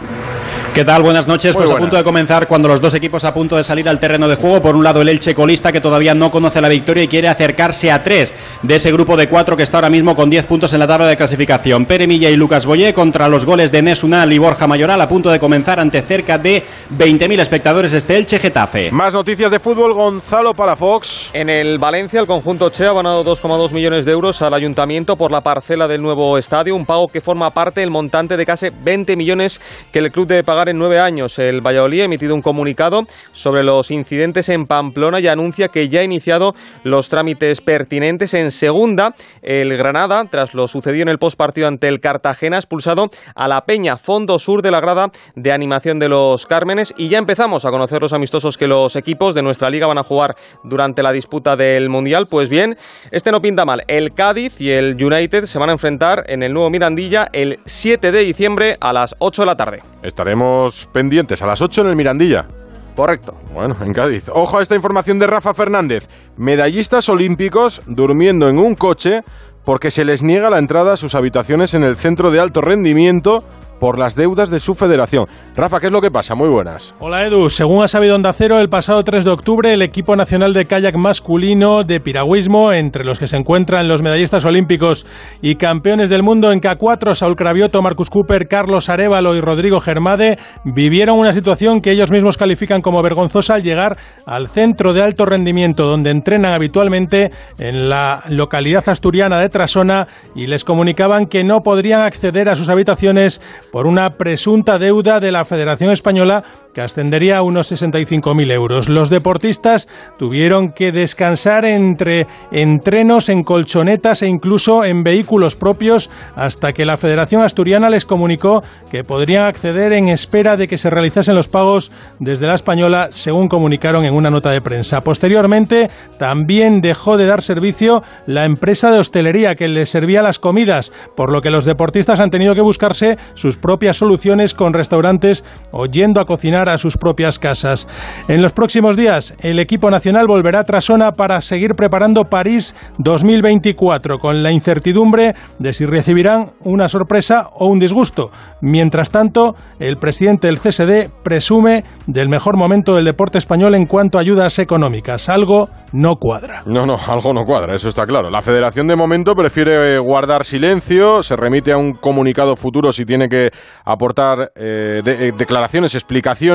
¿Qué 0.74 0.84
tal? 0.84 1.02
Buenas 1.02 1.28
noches. 1.28 1.54
pues 1.54 1.70
a 1.70 1.76
punto 1.76 1.98
de 1.98 2.02
comenzar 2.02 2.48
cuando 2.48 2.66
los 2.66 2.80
dos 2.80 2.94
equipos 2.94 3.24
a 3.24 3.34
punto 3.34 3.58
de 3.58 3.62
salir 3.62 3.86
al 3.90 4.00
terreno 4.00 4.26
de 4.26 4.36
juego. 4.36 4.62
Por 4.62 4.74
un 4.74 4.82
lado 4.82 5.02
el 5.02 5.08
Elche 5.10 5.34
colista 5.34 5.70
que 5.70 5.82
todavía 5.82 6.14
no 6.14 6.30
conoce 6.30 6.62
la 6.62 6.70
victoria 6.70 7.02
y 7.02 7.08
quiere 7.08 7.28
acercarse 7.28 7.92
a 7.92 8.02
tres 8.02 8.34
de 8.62 8.76
ese 8.76 8.90
grupo 8.90 9.18
de 9.18 9.28
cuatro 9.28 9.54
que 9.54 9.64
está 9.64 9.76
ahora 9.76 9.90
mismo 9.90 10.16
con 10.16 10.30
diez 10.30 10.46
puntos 10.46 10.72
en 10.72 10.78
la 10.78 10.86
tabla 10.86 11.06
de 11.06 11.18
clasificación. 11.18 11.84
Pere 11.84 12.06
Milla 12.06 12.30
y 12.30 12.36
Lucas 12.36 12.64
Boyé 12.64 12.94
contra 12.94 13.28
los 13.28 13.44
goles 13.44 13.70
de 13.70 13.82
Nesunal 13.82 14.32
y 14.32 14.38
Borja 14.38 14.66
Mayoral 14.66 14.98
a 15.02 15.08
punto 15.10 15.30
de 15.30 15.38
comenzar 15.38 15.78
ante 15.78 16.00
cerca 16.00 16.38
de 16.38 16.62
20.000 16.96 17.40
espectadores 17.40 17.92
este 17.92 18.16
Elche 18.16 18.38
Getafe. 18.38 18.90
Más 18.92 19.12
noticias 19.12 19.50
de 19.50 19.60
fútbol, 19.60 19.92
Gonzalo 19.92 20.54
Palafox. 20.54 21.32
En 21.34 21.50
el 21.50 21.76
Valencia 21.76 22.18
el 22.18 22.26
conjunto 22.26 22.70
Che 22.70 22.86
ha 22.86 22.94
ganado 22.94 23.22
2,2 23.26 23.72
millones 23.72 24.06
de 24.06 24.12
euros 24.12 24.40
al 24.40 24.54
ayuntamiento 24.54 25.16
por 25.16 25.32
la 25.32 25.42
parcela 25.42 25.86
del 25.86 26.00
nuevo 26.00 26.38
estadio, 26.38 26.74
un 26.74 26.86
pago 26.86 27.08
que 27.08 27.20
forma 27.20 27.50
parte 27.50 27.80
del 27.80 27.90
montante 27.90 28.38
de 28.38 28.46
casi 28.46 28.68
20 28.70 29.16
millones 29.16 29.60
que 29.92 29.98
el 29.98 30.10
club 30.10 30.26
debe 30.26 30.42
pagar 30.42 30.61
en 30.68 30.78
nueve 30.78 30.98
años. 30.98 31.38
El 31.38 31.60
Valladolid 31.60 32.02
ha 32.02 32.04
emitido 32.04 32.34
un 32.34 32.42
comunicado 32.42 33.06
sobre 33.32 33.62
los 33.62 33.90
incidentes 33.90 34.48
en 34.48 34.66
Pamplona 34.66 35.20
y 35.20 35.28
anuncia 35.28 35.68
que 35.68 35.88
ya 35.88 36.00
ha 36.00 36.04
iniciado 36.04 36.54
los 36.84 37.08
trámites 37.08 37.60
pertinentes. 37.60 38.34
En 38.34 38.50
segunda, 38.50 39.14
el 39.42 39.76
Granada, 39.76 40.24
tras 40.30 40.54
lo 40.54 40.68
sucedido 40.68 41.02
en 41.02 41.08
el 41.08 41.18
postpartido 41.18 41.68
ante 41.68 41.88
el 41.88 42.00
Cartagena, 42.00 42.56
ha 42.56 42.60
expulsado 42.60 43.10
a 43.34 43.48
la 43.48 43.64
Peña, 43.64 43.96
fondo 43.96 44.38
sur 44.38 44.62
de 44.62 44.70
la 44.70 44.80
grada 44.80 45.10
de 45.34 45.52
animación 45.52 45.98
de 45.98 46.08
los 46.08 46.46
Cármenes. 46.46 46.94
Y 46.96 47.08
ya 47.08 47.18
empezamos 47.18 47.64
a 47.64 47.70
conocer 47.70 48.00
los 48.00 48.12
amistosos 48.12 48.56
que 48.56 48.66
los 48.66 48.96
equipos 48.96 49.34
de 49.34 49.42
nuestra 49.42 49.70
liga 49.70 49.86
van 49.86 49.98
a 49.98 50.04
jugar 50.04 50.36
durante 50.62 51.02
la 51.02 51.12
disputa 51.12 51.56
del 51.56 51.88
Mundial. 51.88 52.26
Pues 52.28 52.48
bien, 52.48 52.76
este 53.10 53.30
no 53.30 53.40
pinta 53.40 53.64
mal. 53.64 53.84
El 53.88 54.12
Cádiz 54.14 54.60
y 54.60 54.70
el 54.70 55.02
United 55.02 55.44
se 55.46 55.58
van 55.58 55.70
a 55.70 55.72
enfrentar 55.72 56.24
en 56.26 56.42
el 56.42 56.52
nuevo 56.52 56.70
Mirandilla 56.70 57.28
el 57.32 57.58
7 57.64 58.12
de 58.12 58.20
diciembre 58.20 58.76
a 58.80 58.92
las 58.92 59.14
8 59.18 59.42
de 59.42 59.46
la 59.46 59.56
tarde. 59.56 59.82
Estaremos 60.02 60.51
pendientes 60.92 61.42
a 61.42 61.46
las 61.46 61.62
8 61.62 61.82
en 61.82 61.88
el 61.88 61.96
Mirandilla. 61.96 62.46
Correcto. 62.94 63.34
Bueno, 63.54 63.74
en 63.82 63.92
Cádiz. 63.92 64.28
Ojo 64.28 64.58
a 64.58 64.62
esta 64.62 64.74
información 64.74 65.18
de 65.18 65.26
Rafa 65.26 65.54
Fernández. 65.54 66.08
Medallistas 66.36 67.08
olímpicos 67.08 67.80
durmiendo 67.86 68.48
en 68.48 68.58
un 68.58 68.74
coche 68.74 69.22
porque 69.64 69.90
se 69.90 70.04
les 70.04 70.22
niega 70.22 70.50
la 70.50 70.58
entrada 70.58 70.94
a 70.94 70.96
sus 70.96 71.14
habitaciones 71.14 71.74
en 71.74 71.84
el 71.84 71.96
centro 71.96 72.30
de 72.30 72.40
alto 72.40 72.60
rendimiento 72.60 73.38
por 73.82 73.98
las 73.98 74.14
deudas 74.14 74.48
de 74.48 74.60
su 74.60 74.74
federación. 74.74 75.26
Rafa, 75.56 75.80
¿qué 75.80 75.86
es 75.86 75.92
lo 75.92 76.00
que 76.00 76.12
pasa? 76.12 76.36
Muy 76.36 76.48
buenas. 76.48 76.94
Hola 77.00 77.26
Edu, 77.26 77.50
según 77.50 77.82
ha 77.82 77.88
sabido 77.88 78.14
Onda 78.14 78.32
Cero, 78.32 78.60
el 78.60 78.68
pasado 78.68 79.02
3 79.02 79.24
de 79.24 79.30
octubre 79.32 79.72
el 79.72 79.82
equipo 79.82 80.14
nacional 80.14 80.52
de 80.52 80.66
kayak 80.66 80.94
masculino 80.94 81.82
de 81.82 81.98
piragüismo, 81.98 82.72
entre 82.72 83.04
los 83.04 83.18
que 83.18 83.26
se 83.26 83.36
encuentran 83.36 83.88
los 83.88 84.00
medallistas 84.00 84.44
olímpicos 84.44 85.04
y 85.40 85.56
campeones 85.56 86.10
del 86.10 86.22
mundo 86.22 86.52
en 86.52 86.60
K4, 86.60 87.16
Saúl 87.16 87.34
Cravioto, 87.34 87.82
Marcus 87.82 88.08
Cooper, 88.08 88.46
Carlos 88.46 88.88
Arevalo 88.88 89.34
y 89.34 89.40
Rodrigo 89.40 89.80
Germade, 89.80 90.38
vivieron 90.62 91.18
una 91.18 91.32
situación 91.32 91.80
que 91.80 91.90
ellos 91.90 92.12
mismos 92.12 92.38
califican 92.38 92.82
como 92.82 93.02
vergonzosa 93.02 93.54
al 93.54 93.64
llegar 93.64 93.96
al 94.26 94.46
centro 94.46 94.92
de 94.92 95.02
alto 95.02 95.26
rendimiento 95.26 95.88
donde 95.88 96.10
entrenan 96.10 96.52
habitualmente 96.54 97.32
en 97.58 97.88
la 97.88 98.20
localidad 98.28 98.88
asturiana 98.88 99.40
de 99.40 99.48
Trasona 99.48 100.06
y 100.36 100.46
les 100.46 100.62
comunicaban 100.62 101.26
que 101.26 101.42
no 101.42 101.62
podrían 101.62 102.02
acceder 102.02 102.48
a 102.48 102.54
sus 102.54 102.68
habitaciones 102.68 103.40
por 103.72 103.86
una 103.86 104.10
presunta 104.10 104.78
deuda 104.78 105.18
de 105.18 105.32
la 105.32 105.46
Federación 105.46 105.90
Española 105.90 106.44
que 106.74 106.80
ascendería 106.80 107.38
a 107.38 107.42
unos 107.42 107.70
65.000 107.70 108.50
euros. 108.52 108.88
Los 108.88 109.10
deportistas 109.10 109.88
tuvieron 110.18 110.72
que 110.72 110.92
descansar 110.92 111.64
entre 111.64 112.26
entrenos 112.50 113.28
en 113.28 113.44
colchonetas 113.44 114.22
e 114.22 114.26
incluso 114.26 114.84
en 114.84 115.02
vehículos 115.02 115.56
propios 115.56 116.10
hasta 116.36 116.72
que 116.72 116.84
la 116.84 116.96
Federación 116.96 117.42
Asturiana 117.42 117.90
les 117.90 118.06
comunicó 118.06 118.62
que 118.90 119.04
podrían 119.04 119.44
acceder 119.44 119.92
en 119.92 120.08
espera 120.08 120.56
de 120.56 120.68
que 120.68 120.78
se 120.78 120.90
realizasen 120.90 121.34
los 121.34 121.48
pagos 121.48 121.92
desde 122.18 122.46
la 122.46 122.54
Española, 122.54 123.08
según 123.10 123.48
comunicaron 123.48 124.04
en 124.04 124.14
una 124.14 124.30
nota 124.30 124.50
de 124.50 124.60
prensa. 124.60 125.02
Posteriormente, 125.02 125.90
también 126.18 126.80
dejó 126.80 127.16
de 127.16 127.26
dar 127.26 127.42
servicio 127.42 128.02
la 128.26 128.44
empresa 128.44 128.90
de 128.90 128.98
hostelería 128.98 129.54
que 129.54 129.68
les 129.68 129.90
servía 129.90 130.22
las 130.22 130.38
comidas, 130.38 130.92
por 131.16 131.30
lo 131.30 131.40
que 131.40 131.50
los 131.50 131.64
deportistas 131.64 132.20
han 132.20 132.30
tenido 132.30 132.54
que 132.54 132.60
buscarse 132.60 133.18
sus 133.34 133.56
propias 133.56 133.96
soluciones 133.96 134.54
con 134.54 134.72
restaurantes 134.72 135.44
o 135.70 135.86
yendo 135.86 136.20
a 136.20 136.24
cocinar 136.24 136.61
a 136.68 136.78
sus 136.78 136.96
propias 136.96 137.38
casas. 137.38 137.88
En 138.28 138.42
los 138.42 138.52
próximos 138.52 138.96
días, 138.96 139.34
el 139.40 139.58
equipo 139.58 139.90
nacional 139.90 140.26
volverá 140.26 140.60
a 140.60 140.64
Trasona 140.64 141.12
para 141.12 141.40
seguir 141.40 141.74
preparando 141.74 142.24
París 142.24 142.74
2024, 142.98 144.18
con 144.18 144.42
la 144.42 144.52
incertidumbre 144.52 145.34
de 145.58 145.72
si 145.72 145.86
recibirán 145.86 146.50
una 146.64 146.88
sorpresa 146.88 147.48
o 147.54 147.66
un 147.66 147.78
disgusto. 147.78 148.30
Mientras 148.60 149.10
tanto, 149.10 149.54
el 149.78 149.96
presidente 149.96 150.46
del 150.46 150.58
CSD 150.58 151.10
presume 151.22 151.84
del 152.06 152.28
mejor 152.28 152.56
momento 152.56 152.94
del 152.94 153.04
deporte 153.04 153.38
español 153.38 153.74
en 153.74 153.86
cuanto 153.86 154.18
a 154.18 154.20
ayudas 154.20 154.58
económicas. 154.58 155.28
Algo 155.28 155.68
no 155.92 156.16
cuadra. 156.16 156.62
No, 156.66 156.86
no, 156.86 156.96
algo 157.08 157.32
no 157.32 157.44
cuadra, 157.44 157.74
eso 157.74 157.88
está 157.88 158.04
claro. 158.04 158.30
La 158.30 158.40
federación 158.40 158.86
de 158.86 158.96
momento 158.96 159.34
prefiere 159.34 159.98
guardar 159.98 160.44
silencio, 160.44 161.22
se 161.22 161.36
remite 161.36 161.72
a 161.72 161.76
un 161.76 161.92
comunicado 161.94 162.56
futuro 162.56 162.92
si 162.92 163.04
tiene 163.04 163.28
que 163.28 163.50
aportar 163.84 164.52
eh, 164.54 165.02
eh, 165.04 165.32
declaraciones, 165.36 165.94
explicaciones 165.94 166.51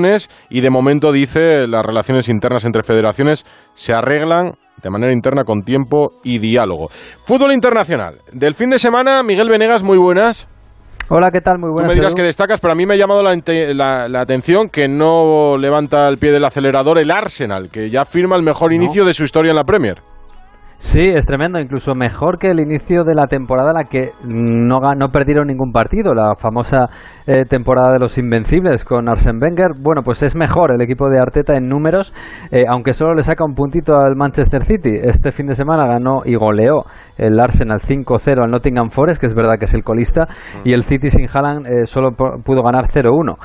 y 0.50 0.62
de 0.62 0.70
momento 0.70 1.12
dice 1.12 1.68
las 1.68 1.86
relaciones 1.86 2.30
internas 2.30 2.66
entre 2.66 2.84
federaciones 2.84 3.46
se 3.74 3.94
arreglan 3.94 4.54
de 4.82 4.90
manera 4.90 5.12
interna 5.12 5.44
con 5.44 5.64
tiempo 5.64 6.12
y 6.24 6.40
diálogo. 6.40 6.90
Fútbol 7.26 7.52
internacional. 7.52 8.20
Del 8.32 8.54
fin 8.54 8.70
de 8.70 8.80
semana, 8.80 9.24
Miguel 9.24 9.50
Venegas, 9.50 9.84
muy 9.84 9.98
buenas. 9.98 10.48
Hola, 11.10 11.32
¿qué 11.32 11.40
tal? 11.40 11.58
Muy 11.58 11.70
buenas. 11.70 11.90
Tú 11.90 11.96
me 11.96 12.00
dirás 12.00 12.14
que 12.14 12.22
destacas, 12.22 12.60
pero 12.60 12.74
a 12.74 12.76
mí 12.76 12.86
me 12.86 12.96
ha 12.96 12.98
llamado 12.98 13.24
la, 13.24 14.08
la, 14.10 14.22
atención 14.22 14.70
que 14.70 14.90
no 14.90 15.58
levanta 15.58 16.08
el 16.10 16.18
pie 16.18 16.32
del 16.32 16.44
acelerador 16.44 17.00
el 17.00 17.12
Arsenal, 17.12 17.70
que 17.72 17.90
ya 17.90 18.04
firma 18.04 18.36
el 18.36 18.44
mejor 18.44 18.74
inicio 18.74 19.06
de 19.06 19.14
su 19.14 19.24
historia 19.24 19.52
en 19.52 19.56
la 19.56 19.64
Premier. 19.64 20.00
Sí, 20.80 21.10
es 21.16 21.26
tremendo, 21.26 21.60
incluso 21.60 21.96
mejor 21.96 22.38
que 22.38 22.50
el 22.50 22.60
inicio 22.60 23.04
de 23.04 23.16
la 23.16 23.26
temporada 23.26 23.72
en 23.72 23.78
la 23.78 23.84
que 23.90 24.12
no, 24.26 24.80
no 24.96 25.08
perdieron 25.10 25.48
ningún 25.48 25.72
partido, 25.72 26.14
la 26.14 26.36
famosa 26.36 26.86
eh, 27.28 27.46
temporada 27.46 27.94
de 27.94 28.00
los 28.00 28.18
Invencibles 28.18 28.84
con 28.84 29.10
Arsene 29.10 29.40
Wenger. 29.40 29.74
Bueno, 29.80 30.02
pues 30.04 30.24
es 30.24 30.36
mejor 30.36 30.72
el 30.72 30.82
equipo 30.82 31.10
de 31.10 31.20
Arteta 31.20 31.56
en 31.56 31.68
números, 31.68 32.14
eh, 32.52 32.64
aunque 32.68 32.94
solo 32.94 33.14
le 33.14 33.24
saca 33.24 33.44
un 33.46 33.54
puntito 33.54 33.98
al 33.98 34.16
Manchester 34.16 34.64
City. 34.64 34.94
Este 35.02 35.32
fin 35.32 35.48
de 35.48 35.54
semana 35.54 35.88
ganó 35.88 36.22
y 36.26 36.36
goleó 36.36 36.84
el 37.18 37.40
Arsenal 37.40 37.80
5-0 37.80 38.44
al 38.44 38.52
Nottingham 38.52 38.90
Forest, 38.90 39.20
que 39.20 39.28
es 39.28 39.34
verdad 39.34 39.58
que 39.60 39.66
es 39.66 39.74
el 39.74 39.84
colista, 39.84 40.28
y 40.64 40.74
el 40.74 40.84
City 40.84 41.10
sin 41.10 41.28
Haaland 41.32 41.68
eh, 41.68 41.86
solo 41.86 42.12
pudo 42.12 42.64
ganar 42.64 42.86
0-1. 42.86 43.38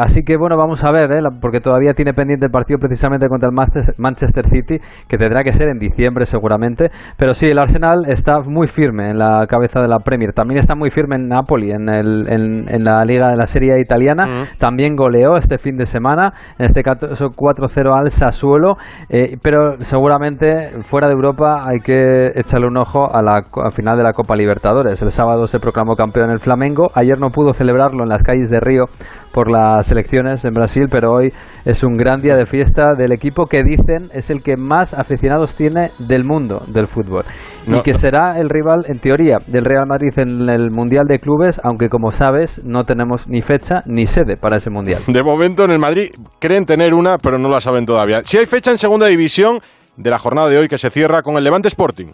así 0.00 0.22
que 0.24 0.36
bueno, 0.36 0.56
vamos 0.56 0.84
a 0.84 0.90
ver, 0.90 1.10
porque 1.40 1.60
todavía 1.60 1.92
tiene 1.92 2.12
pendiente 2.12 2.46
el 2.46 2.52
partido 2.52 2.78
precisamente 2.78 3.28
contra 3.28 3.48
el 3.48 3.54
Manchester 3.98 4.48
City, 4.48 4.78
que 5.08 5.16
tendrá 5.16 5.42
que 5.42 5.52
ser 5.52 5.68
en 5.68 5.78
diciembre 5.78 6.24
seguramente 6.24 6.74
pero 7.16 7.34
sí, 7.34 7.46
el 7.46 7.58
Arsenal 7.58 8.04
está 8.08 8.40
muy 8.40 8.66
firme 8.66 9.10
en 9.10 9.18
la 9.18 9.46
cabeza 9.46 9.80
de 9.80 9.88
la 9.88 9.98
Premier. 10.00 10.32
También 10.32 10.58
está 10.58 10.74
muy 10.74 10.90
firme 10.90 11.16
en 11.16 11.28
Napoli, 11.28 11.70
en, 11.70 11.88
el, 11.88 12.26
en, 12.28 12.84
la 12.84 13.03
Liga 13.04 13.28
de 13.28 13.36
la 13.36 13.46
Serie 13.46 13.78
Italiana. 13.80 14.46
También 14.58 14.96
goleó 14.96 15.36
este 15.36 15.58
fin 15.58 15.76
de 15.76 15.86
semana, 15.86 16.32
en 16.58 16.66
este 16.66 16.82
caso 16.82 17.30
4-0 17.30 17.98
al 17.98 18.10
Sassuolo. 18.10 18.74
Eh, 19.08 19.36
pero 19.42 19.76
seguramente 19.78 20.82
fuera 20.82 21.08
de 21.08 21.14
Europa 21.14 21.64
hay 21.66 21.78
que 21.78 22.28
echarle 22.34 22.66
un 22.66 22.76
ojo 22.76 23.14
a 23.14 23.22
la 23.22 23.42
final 23.70 23.96
de 23.96 24.02
la 24.02 24.12
Copa 24.12 24.36
Libertadores. 24.36 25.00
El 25.02 25.10
sábado 25.10 25.46
se 25.46 25.58
proclamó 25.58 25.96
campeón 25.96 26.30
el 26.30 26.40
Flamengo. 26.40 26.88
Ayer 26.94 27.18
no 27.18 27.30
pudo 27.30 27.52
celebrarlo 27.52 28.02
en 28.02 28.08
las 28.08 28.22
calles 28.22 28.50
de 28.50 28.60
Río 28.60 28.86
por 29.32 29.50
las 29.50 29.90
elecciones 29.90 30.44
en 30.44 30.54
Brasil, 30.54 30.86
pero 30.90 31.12
hoy 31.12 31.32
es 31.64 31.82
un 31.82 31.96
gran 31.96 32.20
día 32.20 32.36
de 32.36 32.46
fiesta 32.46 32.94
del 32.94 33.12
equipo 33.12 33.46
que 33.46 33.62
dicen 33.62 34.10
es 34.12 34.30
el 34.30 34.42
que 34.42 34.56
más 34.56 34.94
aficionados 34.94 35.54
tiene 35.54 35.90
del 35.98 36.24
mundo 36.24 36.60
del 36.68 36.86
fútbol 36.86 37.24
y 37.66 37.80
que 37.82 37.94
será 37.94 38.38
el 38.38 38.48
rival, 38.50 38.84
en 38.88 38.98
teoría, 38.98 39.38
del 39.46 39.64
Real 39.64 39.86
Madrid 39.86 40.12
en 40.16 40.48
el 40.48 40.70
Mundial 40.70 41.04
de 41.06 41.18
Clubes, 41.18 41.60
aunque 41.64 41.88
como 41.88 42.10
sabes 42.10 42.62
no 42.64 42.84
tenemos 42.84 43.28
ni 43.28 43.42
fecha 43.42 43.82
ni 43.86 44.06
sede 44.06 44.36
para 44.36 44.56
ese 44.56 44.70
Mundial. 44.70 45.02
De 45.06 45.22
momento 45.22 45.64
en 45.64 45.70
el 45.70 45.78
Madrid 45.78 46.10
creen 46.38 46.66
tener 46.66 46.94
una, 46.94 47.16
pero 47.18 47.38
no 47.38 47.48
la 47.48 47.60
saben 47.60 47.86
todavía. 47.86 48.20
Si 48.24 48.38
hay 48.38 48.46
fecha 48.46 48.70
en 48.70 48.78
segunda 48.78 49.06
división 49.06 49.60
de 49.96 50.10
la 50.10 50.18
jornada 50.18 50.48
de 50.48 50.58
hoy 50.58 50.68
que 50.68 50.78
se 50.78 50.90
cierra 50.90 51.22
con 51.22 51.36
el 51.36 51.44
Levante 51.44 51.68
Sporting. 51.68 52.12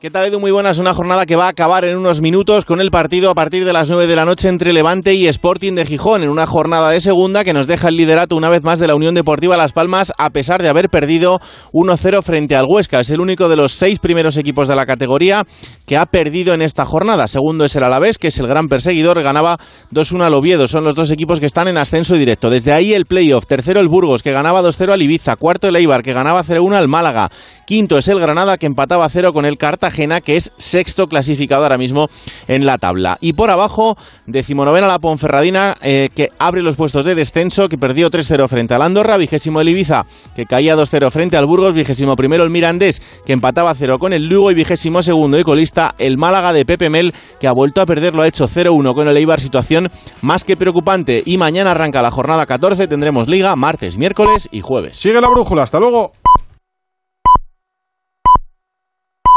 ¿Qué 0.00 0.10
tal 0.12 0.26
Edu? 0.26 0.38
Muy 0.38 0.52
buenas. 0.52 0.78
Una 0.78 0.94
jornada 0.94 1.26
que 1.26 1.34
va 1.34 1.46
a 1.46 1.48
acabar 1.48 1.84
en 1.84 1.96
unos 1.96 2.20
minutos 2.20 2.64
con 2.64 2.80
el 2.80 2.92
partido 2.92 3.30
a 3.30 3.34
partir 3.34 3.64
de 3.64 3.72
las 3.72 3.90
9 3.90 4.06
de 4.06 4.14
la 4.14 4.24
noche 4.24 4.48
entre 4.48 4.72
Levante 4.72 5.14
y 5.14 5.26
Sporting 5.26 5.72
de 5.72 5.84
Gijón, 5.84 6.22
en 6.22 6.28
una 6.28 6.46
jornada 6.46 6.90
de 6.90 7.00
segunda 7.00 7.42
que 7.42 7.52
nos 7.52 7.66
deja 7.66 7.88
el 7.88 7.96
liderato 7.96 8.36
una 8.36 8.48
vez 8.48 8.62
más 8.62 8.78
de 8.78 8.86
la 8.86 8.94
Unión 8.94 9.16
Deportiva 9.16 9.56
Las 9.56 9.72
Palmas 9.72 10.12
a 10.16 10.30
pesar 10.30 10.62
de 10.62 10.68
haber 10.68 10.88
perdido 10.88 11.40
1-0 11.72 12.22
frente 12.22 12.54
al 12.54 12.66
Huesca. 12.68 13.00
Es 13.00 13.10
el 13.10 13.20
único 13.20 13.48
de 13.48 13.56
los 13.56 13.72
seis 13.72 13.98
primeros 13.98 14.36
equipos 14.36 14.68
de 14.68 14.76
la 14.76 14.86
categoría 14.86 15.44
que 15.84 15.96
ha 15.96 16.06
perdido 16.06 16.54
en 16.54 16.62
esta 16.62 16.84
jornada. 16.84 17.26
Segundo 17.26 17.64
es 17.64 17.74
el 17.74 17.82
Alavés, 17.82 18.18
que 18.18 18.28
es 18.28 18.38
el 18.38 18.46
gran 18.46 18.68
perseguidor, 18.68 19.20
ganaba 19.20 19.58
2-1 19.90 20.22
al 20.22 20.34
Oviedo. 20.34 20.68
Son 20.68 20.84
los 20.84 20.94
dos 20.94 21.10
equipos 21.10 21.40
que 21.40 21.46
están 21.46 21.66
en 21.66 21.76
ascenso 21.76 22.14
directo. 22.14 22.50
Desde 22.50 22.72
ahí 22.72 22.94
el 22.94 23.06
playoff. 23.06 23.46
Tercero 23.48 23.80
el 23.80 23.88
Burgos, 23.88 24.22
que 24.22 24.30
ganaba 24.30 24.62
2-0 24.62 24.92
al 24.92 25.02
Ibiza. 25.02 25.34
Cuarto 25.34 25.66
el 25.66 25.74
Eibar, 25.74 26.04
que 26.04 26.12
ganaba 26.12 26.44
0-1 26.44 26.74
al 26.74 26.86
Málaga. 26.86 27.30
Quinto 27.66 27.98
es 27.98 28.06
el 28.06 28.20
Granada, 28.20 28.58
que 28.58 28.66
empataba 28.66 29.08
0 29.08 29.32
con 29.32 29.44
el 29.44 29.58
Cartagena, 29.88 30.20
que 30.20 30.36
es 30.36 30.52
sexto 30.58 31.06
clasificado 31.06 31.62
ahora 31.62 31.78
mismo 31.78 32.08
en 32.46 32.66
la 32.66 32.76
tabla. 32.76 33.16
Y 33.22 33.32
por 33.32 33.50
abajo, 33.50 33.96
decimonovena 34.26 34.86
la 34.86 34.98
Ponferradina, 34.98 35.74
eh, 35.82 36.10
que 36.14 36.28
abre 36.38 36.60
los 36.60 36.76
puestos 36.76 37.06
de 37.06 37.14
descenso, 37.14 37.68
que 37.70 37.78
perdió 37.78 38.10
3-0 38.10 38.46
frente 38.48 38.74
al 38.74 38.82
Andorra, 38.82 39.16
vigésimo 39.16 39.62
el 39.62 39.70
Ibiza, 39.70 40.04
que 40.36 40.44
caía 40.44 40.76
2-0 40.76 41.10
frente 41.10 41.38
al 41.38 41.46
Burgos, 41.46 41.72
vigésimo 41.72 42.16
primero 42.16 42.44
el 42.44 42.50
Mirandés, 42.50 43.00
que 43.24 43.32
empataba 43.32 43.74
0 43.74 43.98
con 43.98 44.12
el 44.12 44.26
Lugo, 44.26 44.50
y 44.50 44.54
vigésimo 44.54 45.02
segundo 45.02 45.38
y 45.38 45.44
colista 45.44 45.94
el 45.98 46.18
Málaga 46.18 46.52
de 46.52 46.66
Pepe 46.66 46.90
Mel, 46.90 47.14
que 47.40 47.48
ha 47.48 47.52
vuelto 47.52 47.80
a 47.80 47.86
perder, 47.86 48.14
lo 48.14 48.22
ha 48.22 48.28
hecho 48.28 48.44
0-1 48.44 48.94
con 48.94 49.08
el 49.08 49.16
Eibar, 49.16 49.40
situación 49.40 49.88
más 50.20 50.44
que 50.44 50.56
preocupante. 50.56 51.22
Y 51.24 51.38
mañana 51.38 51.70
arranca 51.70 52.02
la 52.02 52.10
jornada 52.10 52.44
14, 52.44 52.88
tendremos 52.88 53.26
liga 53.26 53.56
martes, 53.56 53.96
miércoles 53.96 54.50
y 54.52 54.60
jueves. 54.60 54.98
Sigue 54.98 55.20
la 55.20 55.30
brújula, 55.30 55.62
hasta 55.62 55.78
luego. 55.78 56.12